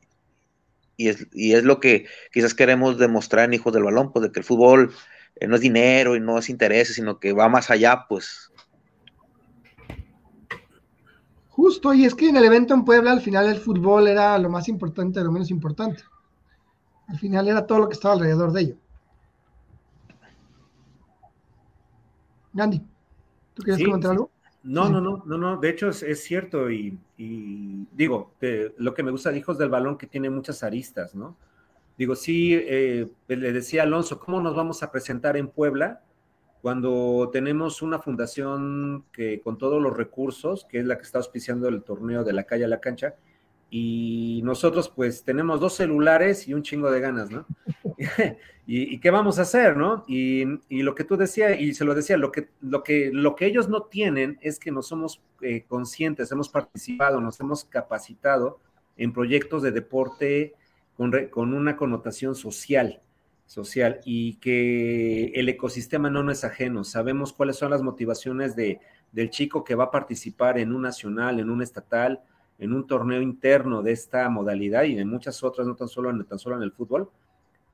[1.09, 4.41] es, y es lo que quizás queremos demostrar en Hijos del Balón, pues de que
[4.41, 4.95] el fútbol
[5.37, 8.51] eh, no es dinero y no es interés, sino que va más allá, pues.
[11.57, 14.51] Justo, y es que en el evento en Puebla al final el fútbol era lo
[14.51, 16.03] más importante, lo menos importante.
[17.09, 18.77] Al final era todo lo que estaba alrededor de ello.
[22.53, 22.83] Gandhi,
[23.55, 24.31] ¿tú quieres comentar algo?
[24.65, 28.33] No, no, no, no, no, de hecho es, cierto y, digo,
[28.77, 31.37] lo que me gusta de Hijos del Balón que tiene muchas aristas, ¿no?
[31.97, 36.03] Digo, sí, eh, le decía Alonso, ¿cómo nos vamos a presentar en Puebla
[36.67, 41.69] cuando tenemos una fundación que con todos los recursos, que es la que está auspiciando
[41.69, 43.15] el torneo de la calle a la cancha,
[43.71, 47.47] y nosotros pues tenemos dos celulares y un chingo de ganas, ¿no?
[48.67, 50.05] ¿Y, qué vamos a hacer, no?
[50.09, 50.45] Y,
[50.83, 53.69] lo que tú decías, y se lo decía, lo que, lo que, lo que ellos
[53.69, 58.59] no tienen es que no somos eh, conscientes, hemos participado, nos hemos capacitado
[58.97, 60.55] en proyectos de deporte
[60.97, 63.03] con, una connotación social,
[63.47, 66.85] social, y que el ecosistema no nos es ajeno.
[66.85, 68.81] Sabemos cuáles son las motivaciones de,
[69.13, 72.21] del chico que va a participar en un nacional, en un estatal,
[72.59, 76.25] en un torneo interno de esta modalidad y en muchas otras, no tan solo en,
[76.25, 77.09] tan solo en el fútbol,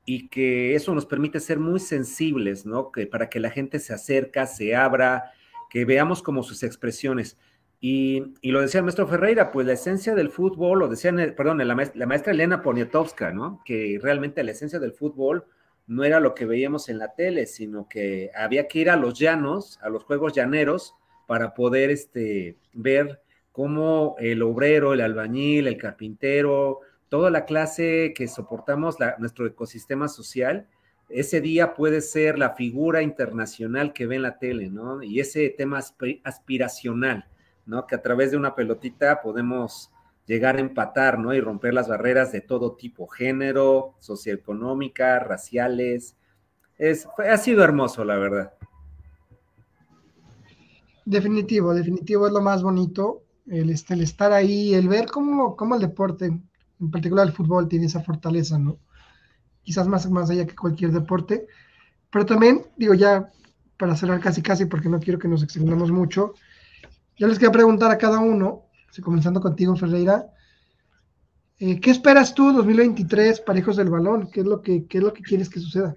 [0.05, 2.91] y que eso nos permite ser muy sensibles, ¿no?
[2.91, 5.31] Que para que la gente se acerca, se abra,
[5.69, 7.37] que veamos como sus expresiones.
[7.79, 11.75] Y, lo decía el maestro Ferreira, pues la esencia del fútbol, lo decía, perdón, la
[11.75, 13.61] maestra, Elena Poniatowska, ¿no?
[13.65, 15.45] Que realmente la esencia del fútbol
[15.87, 19.17] no era lo que veíamos en la tele, sino que había que ir a los
[19.17, 20.95] llanos, a los juegos llaneros,
[21.27, 28.27] para poder este, ver cómo el obrero, el albañil, el carpintero, toda la clase que
[28.27, 30.67] soportamos nuestro ecosistema social,
[31.09, 35.03] ese día puede ser la figura internacional que ve en la tele, ¿no?
[35.03, 35.79] Y ese tema
[36.23, 37.27] aspiracional
[37.65, 37.87] ¿no?
[37.87, 39.91] Que a través de una pelotita podemos
[40.25, 41.33] llegar a empatar, ¿no?
[41.33, 46.15] Y romper las barreras de todo tipo, género, socioeconómica, raciales.
[46.77, 48.53] Es, ha sido hermoso, la verdad.
[51.05, 55.75] Definitivo, definitivo es lo más bonito, el, este, el estar ahí, el ver cómo, cómo,
[55.75, 58.77] el deporte, en particular el fútbol, tiene esa fortaleza, ¿no?
[59.63, 61.47] Quizás más, más allá que cualquier deporte,
[62.09, 63.29] pero también, digo ya,
[63.77, 66.35] para cerrar casi casi, porque no quiero que nos extendamos mucho,
[67.17, 68.62] yo les quería preguntar a cada uno,
[69.01, 70.27] comenzando contigo, Ferreira,
[71.59, 74.29] eh, ¿qué esperas tú 2023 para Hijos del Balón?
[74.31, 75.95] ¿Qué es lo que, es lo que quieres que suceda?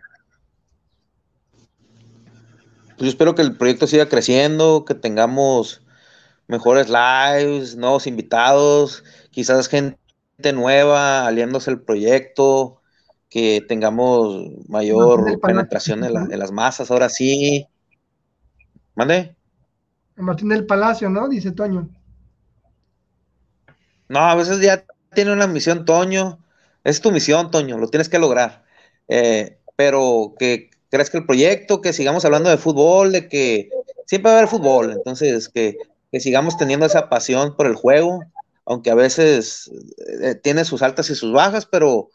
[2.97, 5.83] Pues yo espero que el proyecto siga creciendo, que tengamos
[6.47, 9.99] mejores lives, nuevos invitados, quizás gente
[10.55, 12.81] nueva aliándose al proyecto,
[13.29, 17.67] que tengamos mayor penetración en, en, las masas, ahora sí.
[18.95, 19.37] ¿Mande?
[20.17, 21.29] Martín del Palacio, ¿no?
[21.29, 21.91] Dice Toño.
[24.09, 26.39] No, a veces ya tiene una misión, Toño.
[26.85, 28.65] Es tu misión, Toño, lo tienes que lograr.
[29.09, 30.71] Eh, pero que
[31.05, 33.71] que el proyecto, que sigamos hablando de fútbol, de que
[34.07, 35.77] siempre va a haber fútbol, entonces que,
[36.19, 38.25] sigamos teniendo esa pasión por el juego,
[38.65, 39.71] aunque a veces
[40.23, 42.09] eh, tiene sus altas y sus bajas, pero,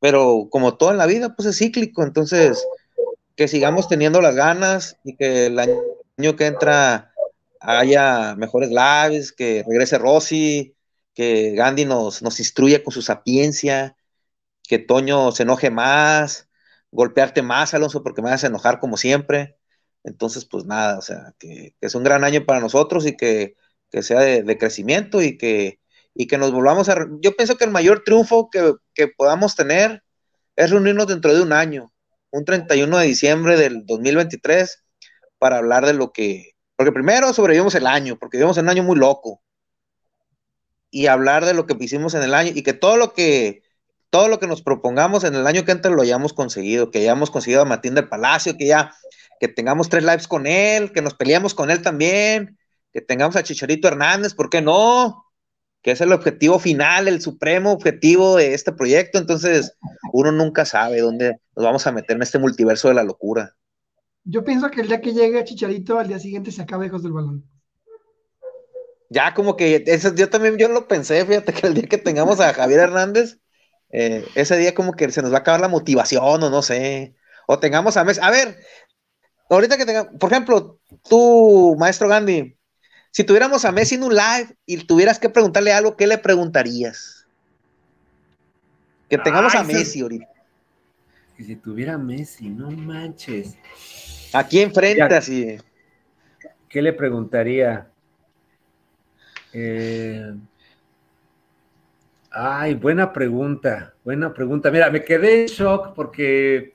[0.00, 2.66] pero como todo en la vida, pues es cíclico, entonces
[3.34, 7.12] que sigamos teniendo las ganas y que el año que entra
[7.60, 10.74] haya mejores lives, que regrese Rossi,
[11.16, 13.96] que Gandhi nos, nos instruya con su sapiencia,
[14.64, 16.48] que Toño se enoje más,
[16.92, 19.58] golpearte más, Alonso, porque me vas a enojar como siempre.
[20.04, 23.56] Entonces, pues nada, o sea, que, es un gran año para nosotros y que
[23.90, 25.80] que sea de, crecimiento y que,
[26.14, 27.06] y que nos volvamos a...
[27.20, 30.02] Yo pienso que el mayor triunfo que, que podamos tener
[30.56, 31.92] es reunirnos dentro de un año,
[32.30, 34.84] un 31 de diciembre del 2023,
[35.38, 36.52] para hablar de lo que...
[36.76, 39.42] Porque primero sobrevivimos el año, porque vivimos un año muy loco.
[40.96, 43.60] Y hablar de lo que hicimos en el año y que todo lo que
[44.08, 47.30] todo lo que nos propongamos en el año que entra lo hayamos conseguido, que hayamos
[47.30, 48.94] conseguido a Martín del Palacio, que ya
[49.38, 52.56] que tengamos tres lives con él, que nos peleamos con él también,
[52.94, 55.26] que tengamos a Chicharito Hernández, ¿por qué no?
[55.82, 59.18] Que es el objetivo final, el supremo objetivo de este proyecto.
[59.18, 59.76] Entonces,
[60.14, 63.54] uno nunca sabe dónde nos vamos a meter en este multiverso de la locura.
[64.24, 67.12] Yo pienso que el día que llegue Chicharito, al día siguiente se acaba Hijos del
[67.12, 67.44] Balón.
[69.08, 72.40] Ya como que eso, yo también yo lo pensé, fíjate que el día que tengamos
[72.40, 73.38] a Javier Hernández,
[73.90, 77.14] eh, ese día como que se nos va a acabar la motivación o no sé,
[77.46, 78.20] o tengamos a Messi.
[78.22, 78.58] A ver,
[79.48, 82.56] ahorita que tengamos, por ejemplo, tú, maestro Gandhi,
[83.12, 87.26] si tuviéramos a Messi en un live y tuvieras que preguntarle algo, ¿qué le preguntarías?
[89.08, 90.26] Que tengamos a Messi ahorita.
[91.36, 93.56] Que si tuviera Messi, no manches.
[94.32, 95.58] Aquí enfrente, así.
[96.68, 97.88] ¿Qué le preguntaría?
[99.58, 100.34] Eh,
[102.30, 104.70] ay, buena pregunta, buena pregunta.
[104.70, 106.74] Mira, me quedé en shock porque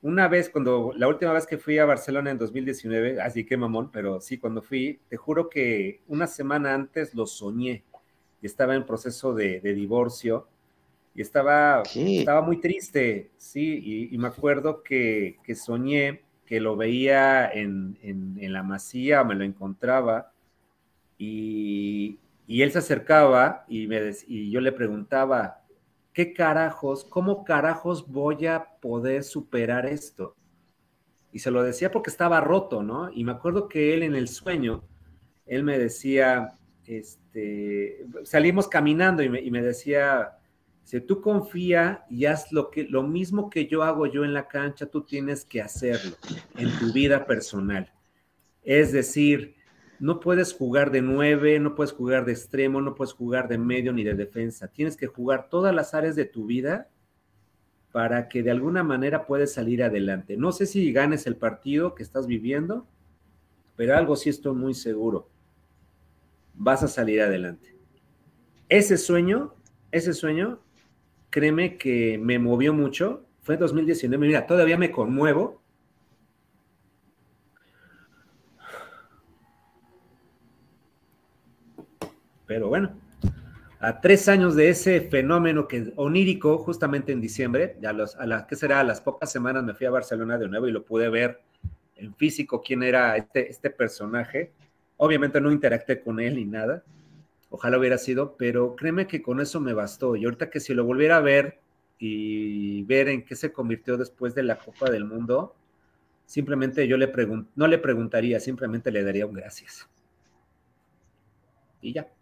[0.00, 3.90] una vez, cuando la última vez que fui a Barcelona en 2019, así que mamón,
[3.90, 7.82] pero sí, cuando fui, te juro que una semana antes lo soñé.
[8.40, 10.46] Y estaba en proceso de, divorcio
[11.16, 17.98] y estaba, estaba muy triste, sí, y, me acuerdo que, soñé que lo veía en,
[18.02, 20.33] en, la masía, me lo encontraba
[21.18, 25.62] y, él se acercaba y, me, y yo le preguntaba,
[26.12, 30.36] ¿qué carajos, cómo carajos voy a poder superar esto?
[31.32, 33.10] Y se lo decía porque estaba roto, ¿no?
[33.12, 34.84] Y me acuerdo que él en el sueño,
[35.46, 40.38] él me decía, este, salimos caminando y me, y me decía,
[40.84, 44.46] si tú confía y haz lo, que, lo mismo que yo hago yo en la
[44.46, 46.16] cancha, tú tienes que hacerlo
[46.56, 47.90] en tu vida personal.
[48.62, 49.56] Es decir,
[50.00, 53.92] no puedes jugar de nueve, no puedes jugar de extremo, no puedes jugar de medio
[53.92, 54.68] ni de defensa.
[54.68, 56.88] Tienes que jugar todas las áreas de tu vida
[57.92, 60.36] para que de alguna manera puedas salir adelante.
[60.36, 62.86] No sé si ganes el partido que estás viviendo,
[63.76, 65.30] pero algo sí estoy muy seguro.
[66.54, 67.76] Vas a salir adelante.
[68.68, 69.54] Ese sueño,
[69.92, 70.60] ese sueño,
[71.30, 73.26] créeme que me movió mucho.
[73.42, 74.26] Fue en 2019.
[74.26, 75.63] Mira, todavía me conmuevo
[82.54, 82.92] Pero bueno,
[83.80, 88.44] a tres años de ese fenómeno que onírico, justamente en diciembre, a, los, a las
[88.44, 91.08] que será a las pocas semanas me fui a Barcelona de nuevo y lo pude
[91.08, 91.40] ver
[91.96, 94.52] en físico quién era este, este personaje.
[94.98, 96.84] Obviamente no interacté con él ni nada,
[97.50, 100.14] ojalá hubiera sido, pero créeme que con eso me bastó.
[100.14, 101.58] Y ahorita que si lo volviera a ver
[101.98, 105.56] y ver en qué se convirtió después de la Copa del Mundo,
[106.24, 109.88] simplemente yo le pregunto, no le preguntaría, simplemente le daría un gracias.
[111.84, 112.13] Y ya.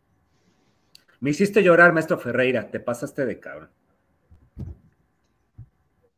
[1.22, 3.70] Me hiciste llorar, maestro Ferreira, te pasaste de cabrón.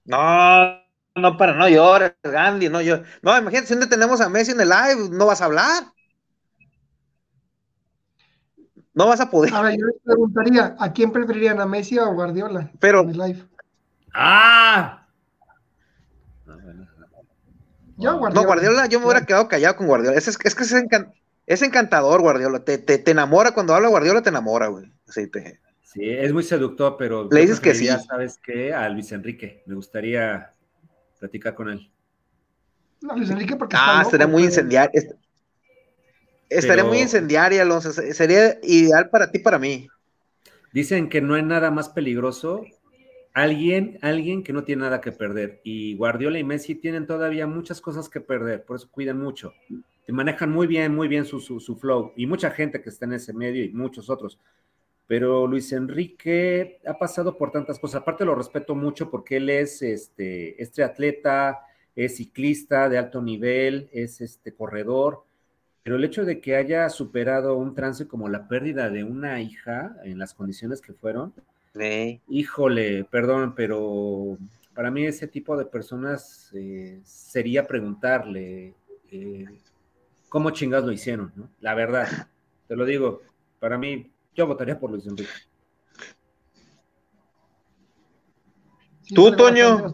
[0.06, 0.80] No,
[1.14, 3.02] no, para no llores, Gandhi, no yo.
[3.20, 5.84] No, imagínate, si tenemos a Messi en el live, no vas a hablar.
[8.94, 9.52] No vas a poder.
[9.52, 12.70] Ahora yo les preguntaría, ¿a quién preferirían, a Messi o a Guardiola?
[12.80, 13.02] Pero.
[13.02, 13.44] En el live?
[14.14, 15.06] ¡Ah!
[17.98, 18.40] Yo, Guardiola.
[18.40, 20.16] No, Guardiola, yo me hubiera quedado callado con Guardiola.
[20.16, 20.74] Es, es, es que es,
[21.46, 22.60] es encantador Guardiola.
[22.60, 24.93] Te, te, te, enamora cuando habla Guardiola, te enamora, güey.
[25.06, 27.28] Sí, es muy seductor, pero.
[27.30, 27.86] Le dices que sí.
[27.86, 28.72] ¿Sabes qué?
[28.72, 29.62] A Luis Enrique.
[29.66, 30.52] Me gustaría
[31.18, 31.90] platicar con él.
[33.00, 33.76] No, Luis Enrique, porque.
[33.78, 35.00] Ah, estaría muy incendiario.
[36.48, 37.92] Estaría muy incendiario, Alonso.
[37.92, 39.88] Sería ideal para ti, para mí.
[40.72, 42.64] Dicen que no hay nada más peligroso.
[43.32, 45.60] Alguien, alguien que no tiene nada que perder.
[45.64, 49.52] Y Guardiola y Messi tienen todavía muchas cosas que perder, por eso cuidan mucho
[50.04, 53.14] te manejan muy bien, muy bien su, su, flow, y mucha gente que está en
[53.14, 54.38] ese medio y muchos otros.
[55.06, 58.00] Pero Luis Enrique ha pasado por tantas cosas.
[58.02, 61.60] Aparte lo respeto mucho porque él es este, este atleta,
[61.94, 65.24] es ciclista de alto nivel, es este corredor.
[65.82, 69.96] Pero el hecho de que haya superado un trance como la pérdida de una hija
[70.04, 71.34] en las condiciones que fueron,
[72.28, 74.38] híjole, perdón, pero
[74.74, 78.74] para mí ese tipo de personas eh, sería preguntarle,
[79.10, 79.46] eh,
[80.28, 81.50] cómo chingados lo hicieron, ¿no?
[81.60, 82.28] La verdad,
[82.68, 83.22] te lo digo,
[83.60, 85.30] para mí, yo votaría por Luis Enrique.
[89.14, 89.92] Tú, Toño,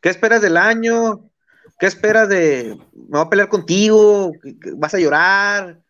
[0.00, 1.30] ¿qué esperas del año?
[1.78, 2.78] ¿Qué esperas de.?
[2.92, 4.32] ¿Me va a pelear contigo?
[4.76, 5.84] ¿Vas a llorar?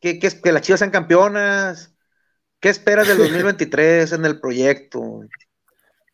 [0.00, 1.94] que, que las chivas sean campeonas.
[2.60, 5.20] ¿Qué esperas del 2023 en el proyecto?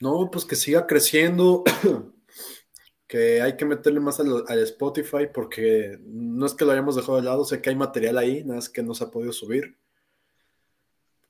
[0.00, 1.62] No, pues que siga creciendo,
[3.06, 7.24] que hay que meterle más al, Spotify porque no es que lo hayamos dejado de
[7.24, 9.78] lado, sé que hay material ahí, nada más que no se ha podido subir.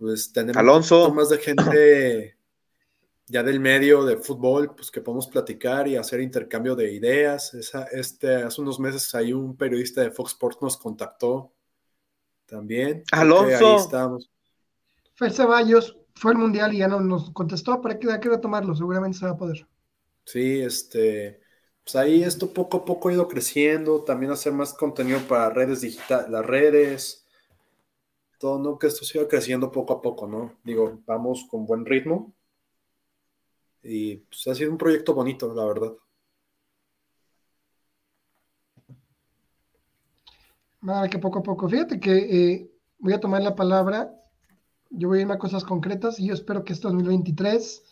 [0.02, 1.14] Pues tenemos Alonso.
[1.14, 2.36] más de gente
[3.28, 7.54] ya del medio de fútbol, pues que podemos platicar y hacer intercambio de ideas.
[7.92, 11.52] este, hace unos meses ahí un periodista de Fox Sports nos contactó
[12.46, 13.04] también.
[13.12, 13.74] Alonso.
[13.74, 14.28] Ahí estamos.
[15.14, 18.74] Fer Ceballos fue al mundial y ya no nos contestó, para que hay que retomarlo,
[18.74, 19.68] seguramente se va a poder.
[20.24, 21.40] Sí, este,
[21.84, 25.82] pues ahí esto poco a poco ha ido creciendo, también hacer más contenido para redes
[25.82, 27.21] digitales, las redes,
[28.42, 28.78] todo, ¿no?
[28.78, 30.58] Que esto siga creciendo poco a poco, ¿no?
[30.64, 32.34] Digo, vamos con buen ritmo
[33.82, 35.92] y pues ha sido un proyecto bonito, la verdad.
[41.08, 41.68] Que poco a poco.
[41.68, 44.12] Fíjate que eh, voy a tomar la palabra
[44.94, 47.82] yo voy a irme a cosas concretas y yo espero que este 2023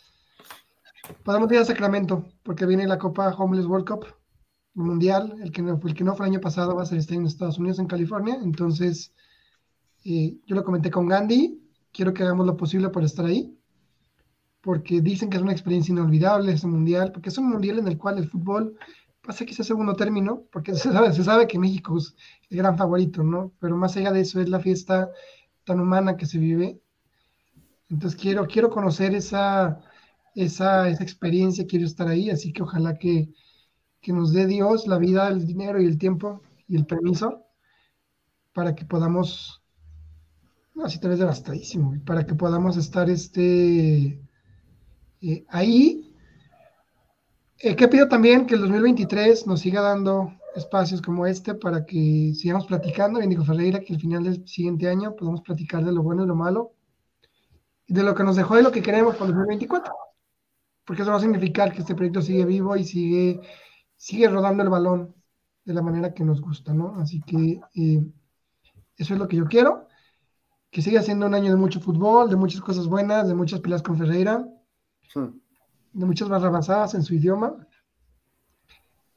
[1.24, 4.06] podamos ir a Sacramento, porque viene la Copa Homeless World Cup
[4.74, 5.34] Mundial.
[5.42, 7.26] El que, no, el que no fue el año pasado va a ser este en
[7.26, 8.38] Estados Unidos, en California.
[8.42, 9.14] Entonces,
[10.04, 11.60] yo lo comenté con Gandhi.
[11.92, 13.56] Quiero que hagamos lo posible para estar ahí,
[14.60, 17.98] porque dicen que es una experiencia inolvidable ese mundial, porque es un mundial en el
[17.98, 18.76] cual el fútbol
[19.22, 22.14] pasa quizás segundo término, porque se sabe, se sabe que México es
[22.48, 23.52] el gran favorito, ¿no?
[23.60, 25.10] Pero más allá de eso es la fiesta
[25.64, 26.80] tan humana que se vive
[27.90, 29.80] entonces quiero, quiero conocer esa,
[30.34, 33.28] esa, experiencia, quiero estar ahí, así que ojalá que,
[34.06, 37.44] nos dé Dios la vida, el dinero y el tiempo y el permiso
[38.52, 39.59] para que podamos,
[40.74, 44.20] no, si te ves devastadísimo, para que podamos estar este,
[45.20, 46.14] eh, ahí.
[47.58, 52.32] Eh, que pido también que el 2023 nos siga dando espacios como este para que
[52.34, 56.02] sigamos platicando, bien digo Ferreira, que al final del siguiente año podamos platicar de lo
[56.02, 56.72] bueno y lo malo
[57.90, 59.92] de lo que nos dejó y lo que queremos para el 2024.
[60.84, 63.40] Porque eso va a significar que este proyecto sigue vivo y sigue,
[63.96, 65.14] sigue rodando el balón
[65.64, 66.94] de la manera que nos gusta, ¿no?
[66.96, 68.02] Así que eh,
[68.96, 69.88] eso es lo que yo quiero.
[70.70, 73.82] Que siga siendo un año de mucho fútbol, de muchas cosas buenas, de muchas peleas
[73.82, 74.46] con Ferreira,
[75.14, 77.66] de muchas barrabasadas en su idioma,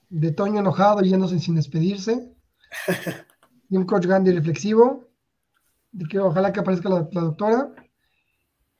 [0.10, 2.36] de Toño enojado yéndose sin despedirse,
[3.70, 5.10] de un coach Gandhi reflexivo,
[5.92, 7.72] de que ojalá que aparezca la doctora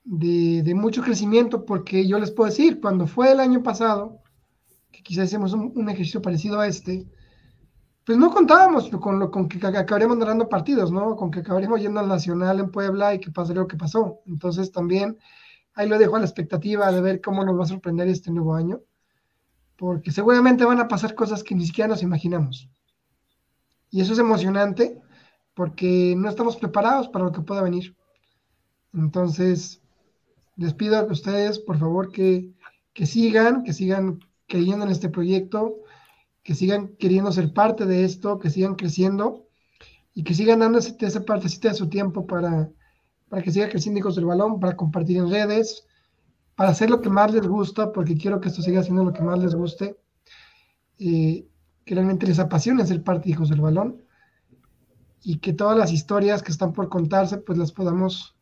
[0.04, 4.22] de, mucho crecimiento, porque yo les puedo decir, cuando fue el año pasado,
[4.92, 7.06] que quizás hicimos un, ejercicio parecido a este,
[8.04, 11.16] pues no contábamos con, con que acabaríamos ganando partidos, ¿no?
[11.16, 14.20] Con que acabaríamos yendo al Nacional en Puebla y que pasaría lo que pasó.
[14.26, 15.18] Entonces también
[15.74, 18.54] ahí lo dejo a la expectativa de ver cómo nos va a sorprender este nuevo
[18.54, 18.80] año,
[19.76, 22.68] porque seguramente van a pasar cosas que ni siquiera nos imaginamos.
[23.90, 25.00] Y eso es emocionante,
[25.54, 27.96] porque no estamos preparados para lo que pueda venir.
[28.92, 29.80] Entonces,
[30.56, 32.52] les pido a ustedes, por favor, que,
[33.04, 35.76] sigan, que sigan creyendo en este proyecto,
[36.44, 39.48] que sigan queriendo ser parte de esto, que sigan creciendo
[40.12, 42.70] y que sigan dando esa, partecita de su tiempo para,
[43.28, 45.86] para que siga creciendo Hijos del Balón, para compartir en redes,
[46.54, 49.22] para hacer lo que más les gusta, porque quiero que esto siga siendo lo que
[49.22, 49.96] más les guste,
[50.98, 51.48] eh,
[51.84, 54.02] que realmente les apasione ser parte de Hijos del Balón
[55.22, 58.36] y que todas las historias que están por contarse, pues las podamos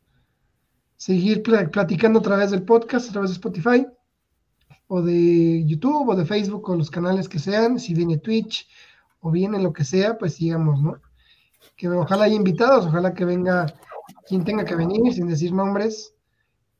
[0.97, 3.87] seguir platicando a través del podcast, a través de Spotify,
[4.87, 8.67] o de YouTube, o de Facebook, o los canales que sean, si viene Twitch,
[9.21, 11.01] o viene lo que sea, pues sigamos, ¿no?
[11.75, 13.73] Que ojalá haya invitados, ojalá que venga
[14.27, 16.13] quien tenga que venir, sin decir nombres,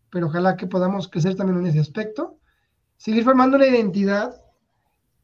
[0.10, 2.38] pero ojalá que podamos crecer también en ese aspecto,
[2.97, 4.43] seguir formando una identidad,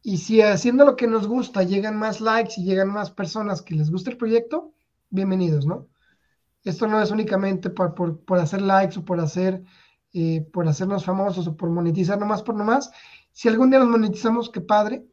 [0.01, 3.75] y si haciendo lo que nos gusta llegan más likes y llegan más personas que
[3.75, 4.73] les guste el proyecto,
[5.09, 5.87] bienvenidos, ¿no?
[6.63, 9.63] Esto no es únicamente por, por, hacer likes o por hacer
[10.13, 12.91] eh, por hacernos famosos o por monetizar nomás por nomás.
[13.31, 15.05] Si algún día nos monetizamos, qué padre.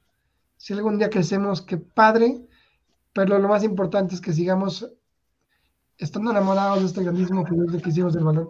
[0.57, 2.41] Si algún día crecemos, qué padre.
[3.13, 4.91] Pero lo más importante es que sigamos
[5.99, 8.49] estando enamorados de este grandísimo proyecto que hicimos del valor.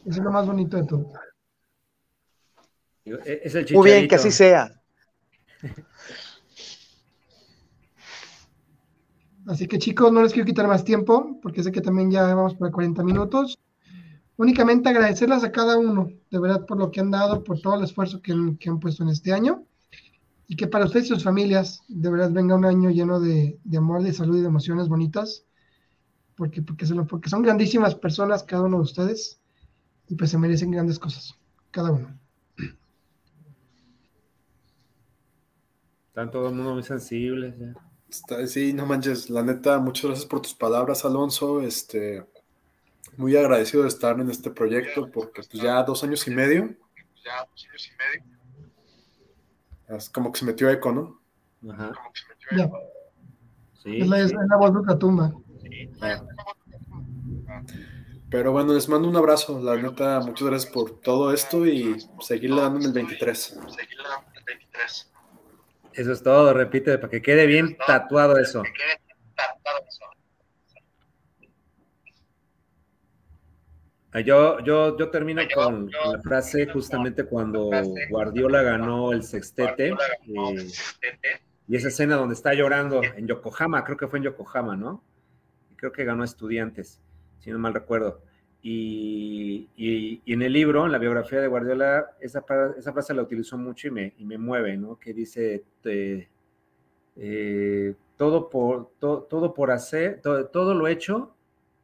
[0.00, 1.12] Eso es lo más bonito de todo.
[3.04, 4.70] Muy bien, que así sea.
[9.46, 12.54] Así que chicos, no les quiero quitar más tiempo, porque sé que también ya vamos
[12.54, 13.58] por 40 minutos.
[14.40, 17.84] Únicamente agradecerles a cada uno, de verdad, por lo que han dado, por todo el
[17.84, 19.66] esfuerzo que han, puesto en este año.
[20.48, 24.02] Y que para ustedes y sus familias, de verdad, venga un año lleno de, amor,
[24.02, 25.44] de salud y de emociones bonitas.
[26.36, 29.42] Porque, porque, porque son grandísimas personas cada uno de ustedes.
[30.08, 31.34] Y pues se merecen grandes cosas,
[31.70, 32.18] cada uno.
[36.08, 37.56] Están todo el mundo muy sensibles.
[38.46, 41.60] sí, no manches, la neta, muchas gracias por tus palabras, Alonso.
[41.60, 42.24] Este,
[43.16, 46.74] muy agradecido de estar en este proyecto porque pues ya dos años y medio.
[47.24, 48.40] Ya dos años y medio.
[49.88, 51.20] Es como que se metió eco, ¿no?
[51.70, 51.92] Ajá.
[51.92, 52.78] Como que se metió eco.
[53.82, 55.32] Sí, es, la, es la voz de Catumba.
[55.62, 55.90] Sí,
[58.28, 59.60] Pero bueno, les mando un abrazo.
[59.62, 63.38] La neta, muchas gracias por todo esto y seguirle dando en el 23.
[63.38, 65.10] Seguirle dando en el 23.
[65.94, 68.62] Eso es todo, repite, para que quede bien tatuado eso.
[74.24, 77.70] Yo, yo, yo termino con, la frase justamente cuando
[78.10, 79.90] Guardiola ganó el sextete
[80.26, 80.70] eh,
[81.68, 85.04] y esa escena donde está llorando en Yokohama, creo que fue en Yokohama, ¿no?
[85.76, 87.00] Creo que ganó estudiantes,
[87.38, 88.22] si no mal recuerdo.
[88.62, 89.68] Y,
[90.26, 92.44] en el libro, en la biografía de Guardiola, esa,
[92.76, 94.98] esa frase la utilizó mucho y me, y me mueve, ¿no?
[94.98, 95.62] Que dice,
[97.16, 101.34] eh, todo, por, todo por hacer, todo, lo hecho,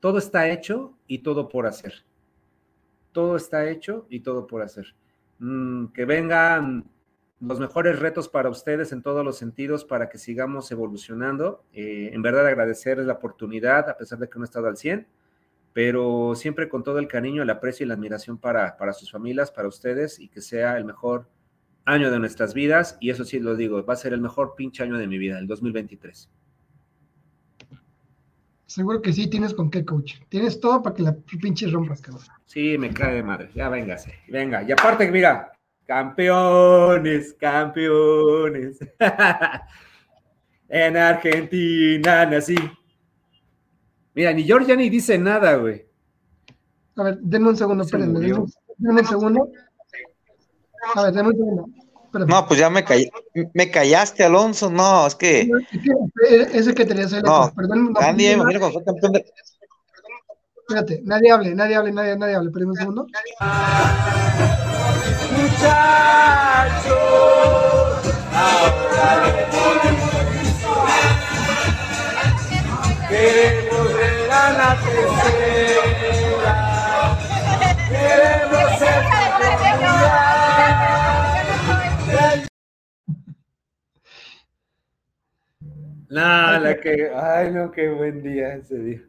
[0.01, 2.06] todo está hecho y todo por hacer.
[3.17, 4.95] Todo está hecho y todo por hacer.
[5.39, 6.85] Mm, que vengan
[7.41, 11.65] los mejores retos para ustedes en todos los sentidos para que sigamos evolucionando.
[11.73, 15.07] Eh, en verdad agradecerles la oportunidad, a pesar de que no he estado al 100
[15.73, 19.51] pero siempre con todo el cariño, el aprecio y la admiración para, para sus familias,
[19.51, 21.29] para ustedes, y que sea el mejor
[21.87, 24.83] año de nuestras vidas, y eso sí lo digo, va a ser el mejor pinche
[24.83, 26.31] año de mi vida, el 2023.
[28.67, 30.15] Seguro que sí, tienes con qué, coach.
[30.29, 32.25] Tienes todo para que la pinche rompas, cabrón.
[32.47, 33.51] Sí, me cae de madre.
[33.55, 34.15] Ya véngase.
[34.29, 34.63] Venga.
[34.65, 35.53] Y aparte, mira,
[35.87, 38.79] campeones, campeones.
[40.69, 42.57] en Argentina nací.
[44.15, 45.87] Mira, ni George ya ni dice nada, güey.
[46.97, 48.19] A ver, denme un segundo, espérenme.
[48.19, 49.49] Denme, un segundo.
[50.95, 51.69] A ver, denme un segundo.
[52.27, 52.85] No, pues ya me,
[53.55, 54.71] me callaste, Alonso.
[54.71, 55.49] No, es que.
[56.53, 57.23] Ese que tenías ahí.
[57.23, 57.93] No, perdón.
[57.93, 59.25] No, nadie, imagino cuando fue campeón de.
[60.69, 62.49] Espérate, nadie hable, nadie hable, nadie, nadie hable.
[62.49, 63.07] Espérenme un segundo.
[65.37, 66.97] Muchachos,
[73.09, 76.55] Queremos ver a la tercera.
[77.89, 79.16] Queremos ser
[86.09, 87.11] Nada, la que.
[87.15, 89.03] Ay, no, qué buen día ese día.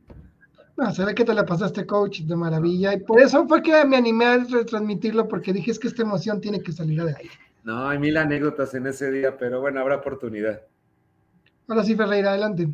[0.76, 2.94] No, se ve que te la pasaste, coach, de maravilla.
[2.94, 6.40] Y por eso fue que me animé a retransmitirlo, porque dije es que esta emoción
[6.40, 7.30] tiene que salir de ahí.
[7.64, 10.62] No, hay mil anécdotas en ese día, pero bueno, habrá oportunidad.
[11.68, 12.70] Ahora sí, Ferreira, adelante.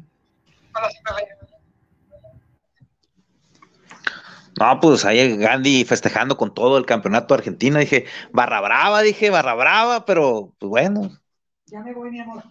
[4.59, 7.79] No, pues ahí Gandhi festejando con todo el campeonato de Argentina.
[7.79, 11.09] Dije, barra brava, dije, barra brava, pero pues bueno.
[11.67, 12.43] Ya me voy, mi amor.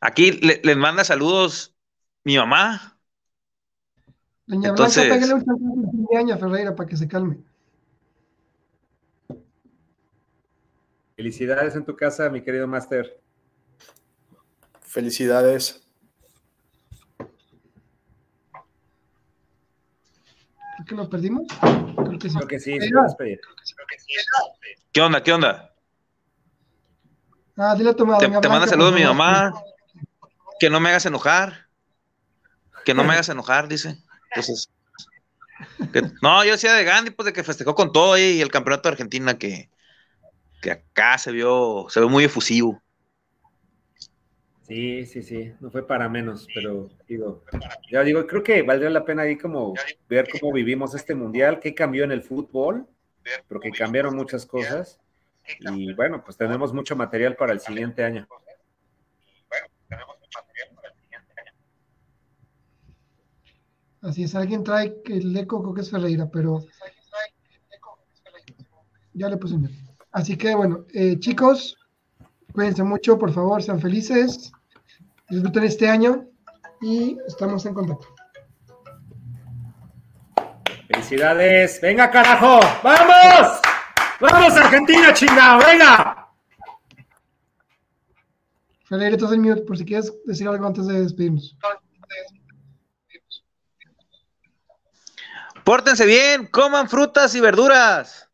[0.00, 1.74] Aquí les manda saludos
[2.24, 2.98] mi mamá.
[4.46, 5.06] Doña Entonces...
[5.06, 7.38] Blanca, pégale un de a Ferreira para que se calme.
[11.16, 13.20] Felicidades en tu casa, mi querido Master.
[14.82, 15.84] Felicidades.
[20.76, 21.46] ¿Creo que lo perdimos?
[21.60, 22.36] Creo que sí.
[22.36, 22.78] Creo que sí,
[24.92, 25.22] ¿Qué onda?
[25.22, 25.74] ¿Qué onda?
[27.56, 28.18] Ah, dile a tu mamá.
[28.20, 29.52] Te, te manda saludos mi mamá.
[30.58, 31.68] Que no me hagas enojar.
[32.84, 33.96] Que no me hagas enojar, dice.
[34.30, 34.70] Entonces.
[36.22, 38.92] no, yo decía de Gandhi, pues de que festejó con todo y el campeonato de
[38.94, 39.70] Argentina que,
[40.62, 42.82] que acá se vio, se ve muy efusivo.
[44.68, 47.42] Sí, sí, sí, no fue para menos, pero digo,
[47.90, 49.72] ya digo, creo que valdría la pena ahí como
[50.10, 52.86] ver cómo vivimos este mundial, qué cambió en el fútbol,
[53.48, 55.00] porque cambiaron muchas cosas
[55.58, 58.28] y bueno, pues tenemos mucho material para el siguiente año.
[64.08, 66.64] Así es, alguien trae el eco que es Ferreira, pero
[69.12, 69.56] ya le puse
[70.12, 71.76] Así que bueno, eh, chicos,
[72.52, 74.50] cuídense mucho, por favor, sean felices
[75.28, 76.26] disfruten este año
[76.80, 78.06] y estamos en contacto.
[80.86, 81.78] Felicidades.
[81.82, 82.60] Venga, carajo.
[82.82, 83.60] Vamos.
[84.20, 85.60] Vamos, Argentina, chingado.
[85.66, 86.28] Venga.
[88.84, 91.54] Felipe, estás en mute por si quieres decir algo antes de despedirnos.
[95.68, 98.26] Pórtense bien, coman frutas y verduras.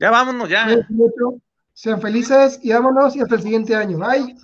[0.00, 0.66] Ya vámonos, ya.
[1.74, 3.98] Sean felices y vámonos y hasta el siguiente año.
[3.98, 4.34] Bye.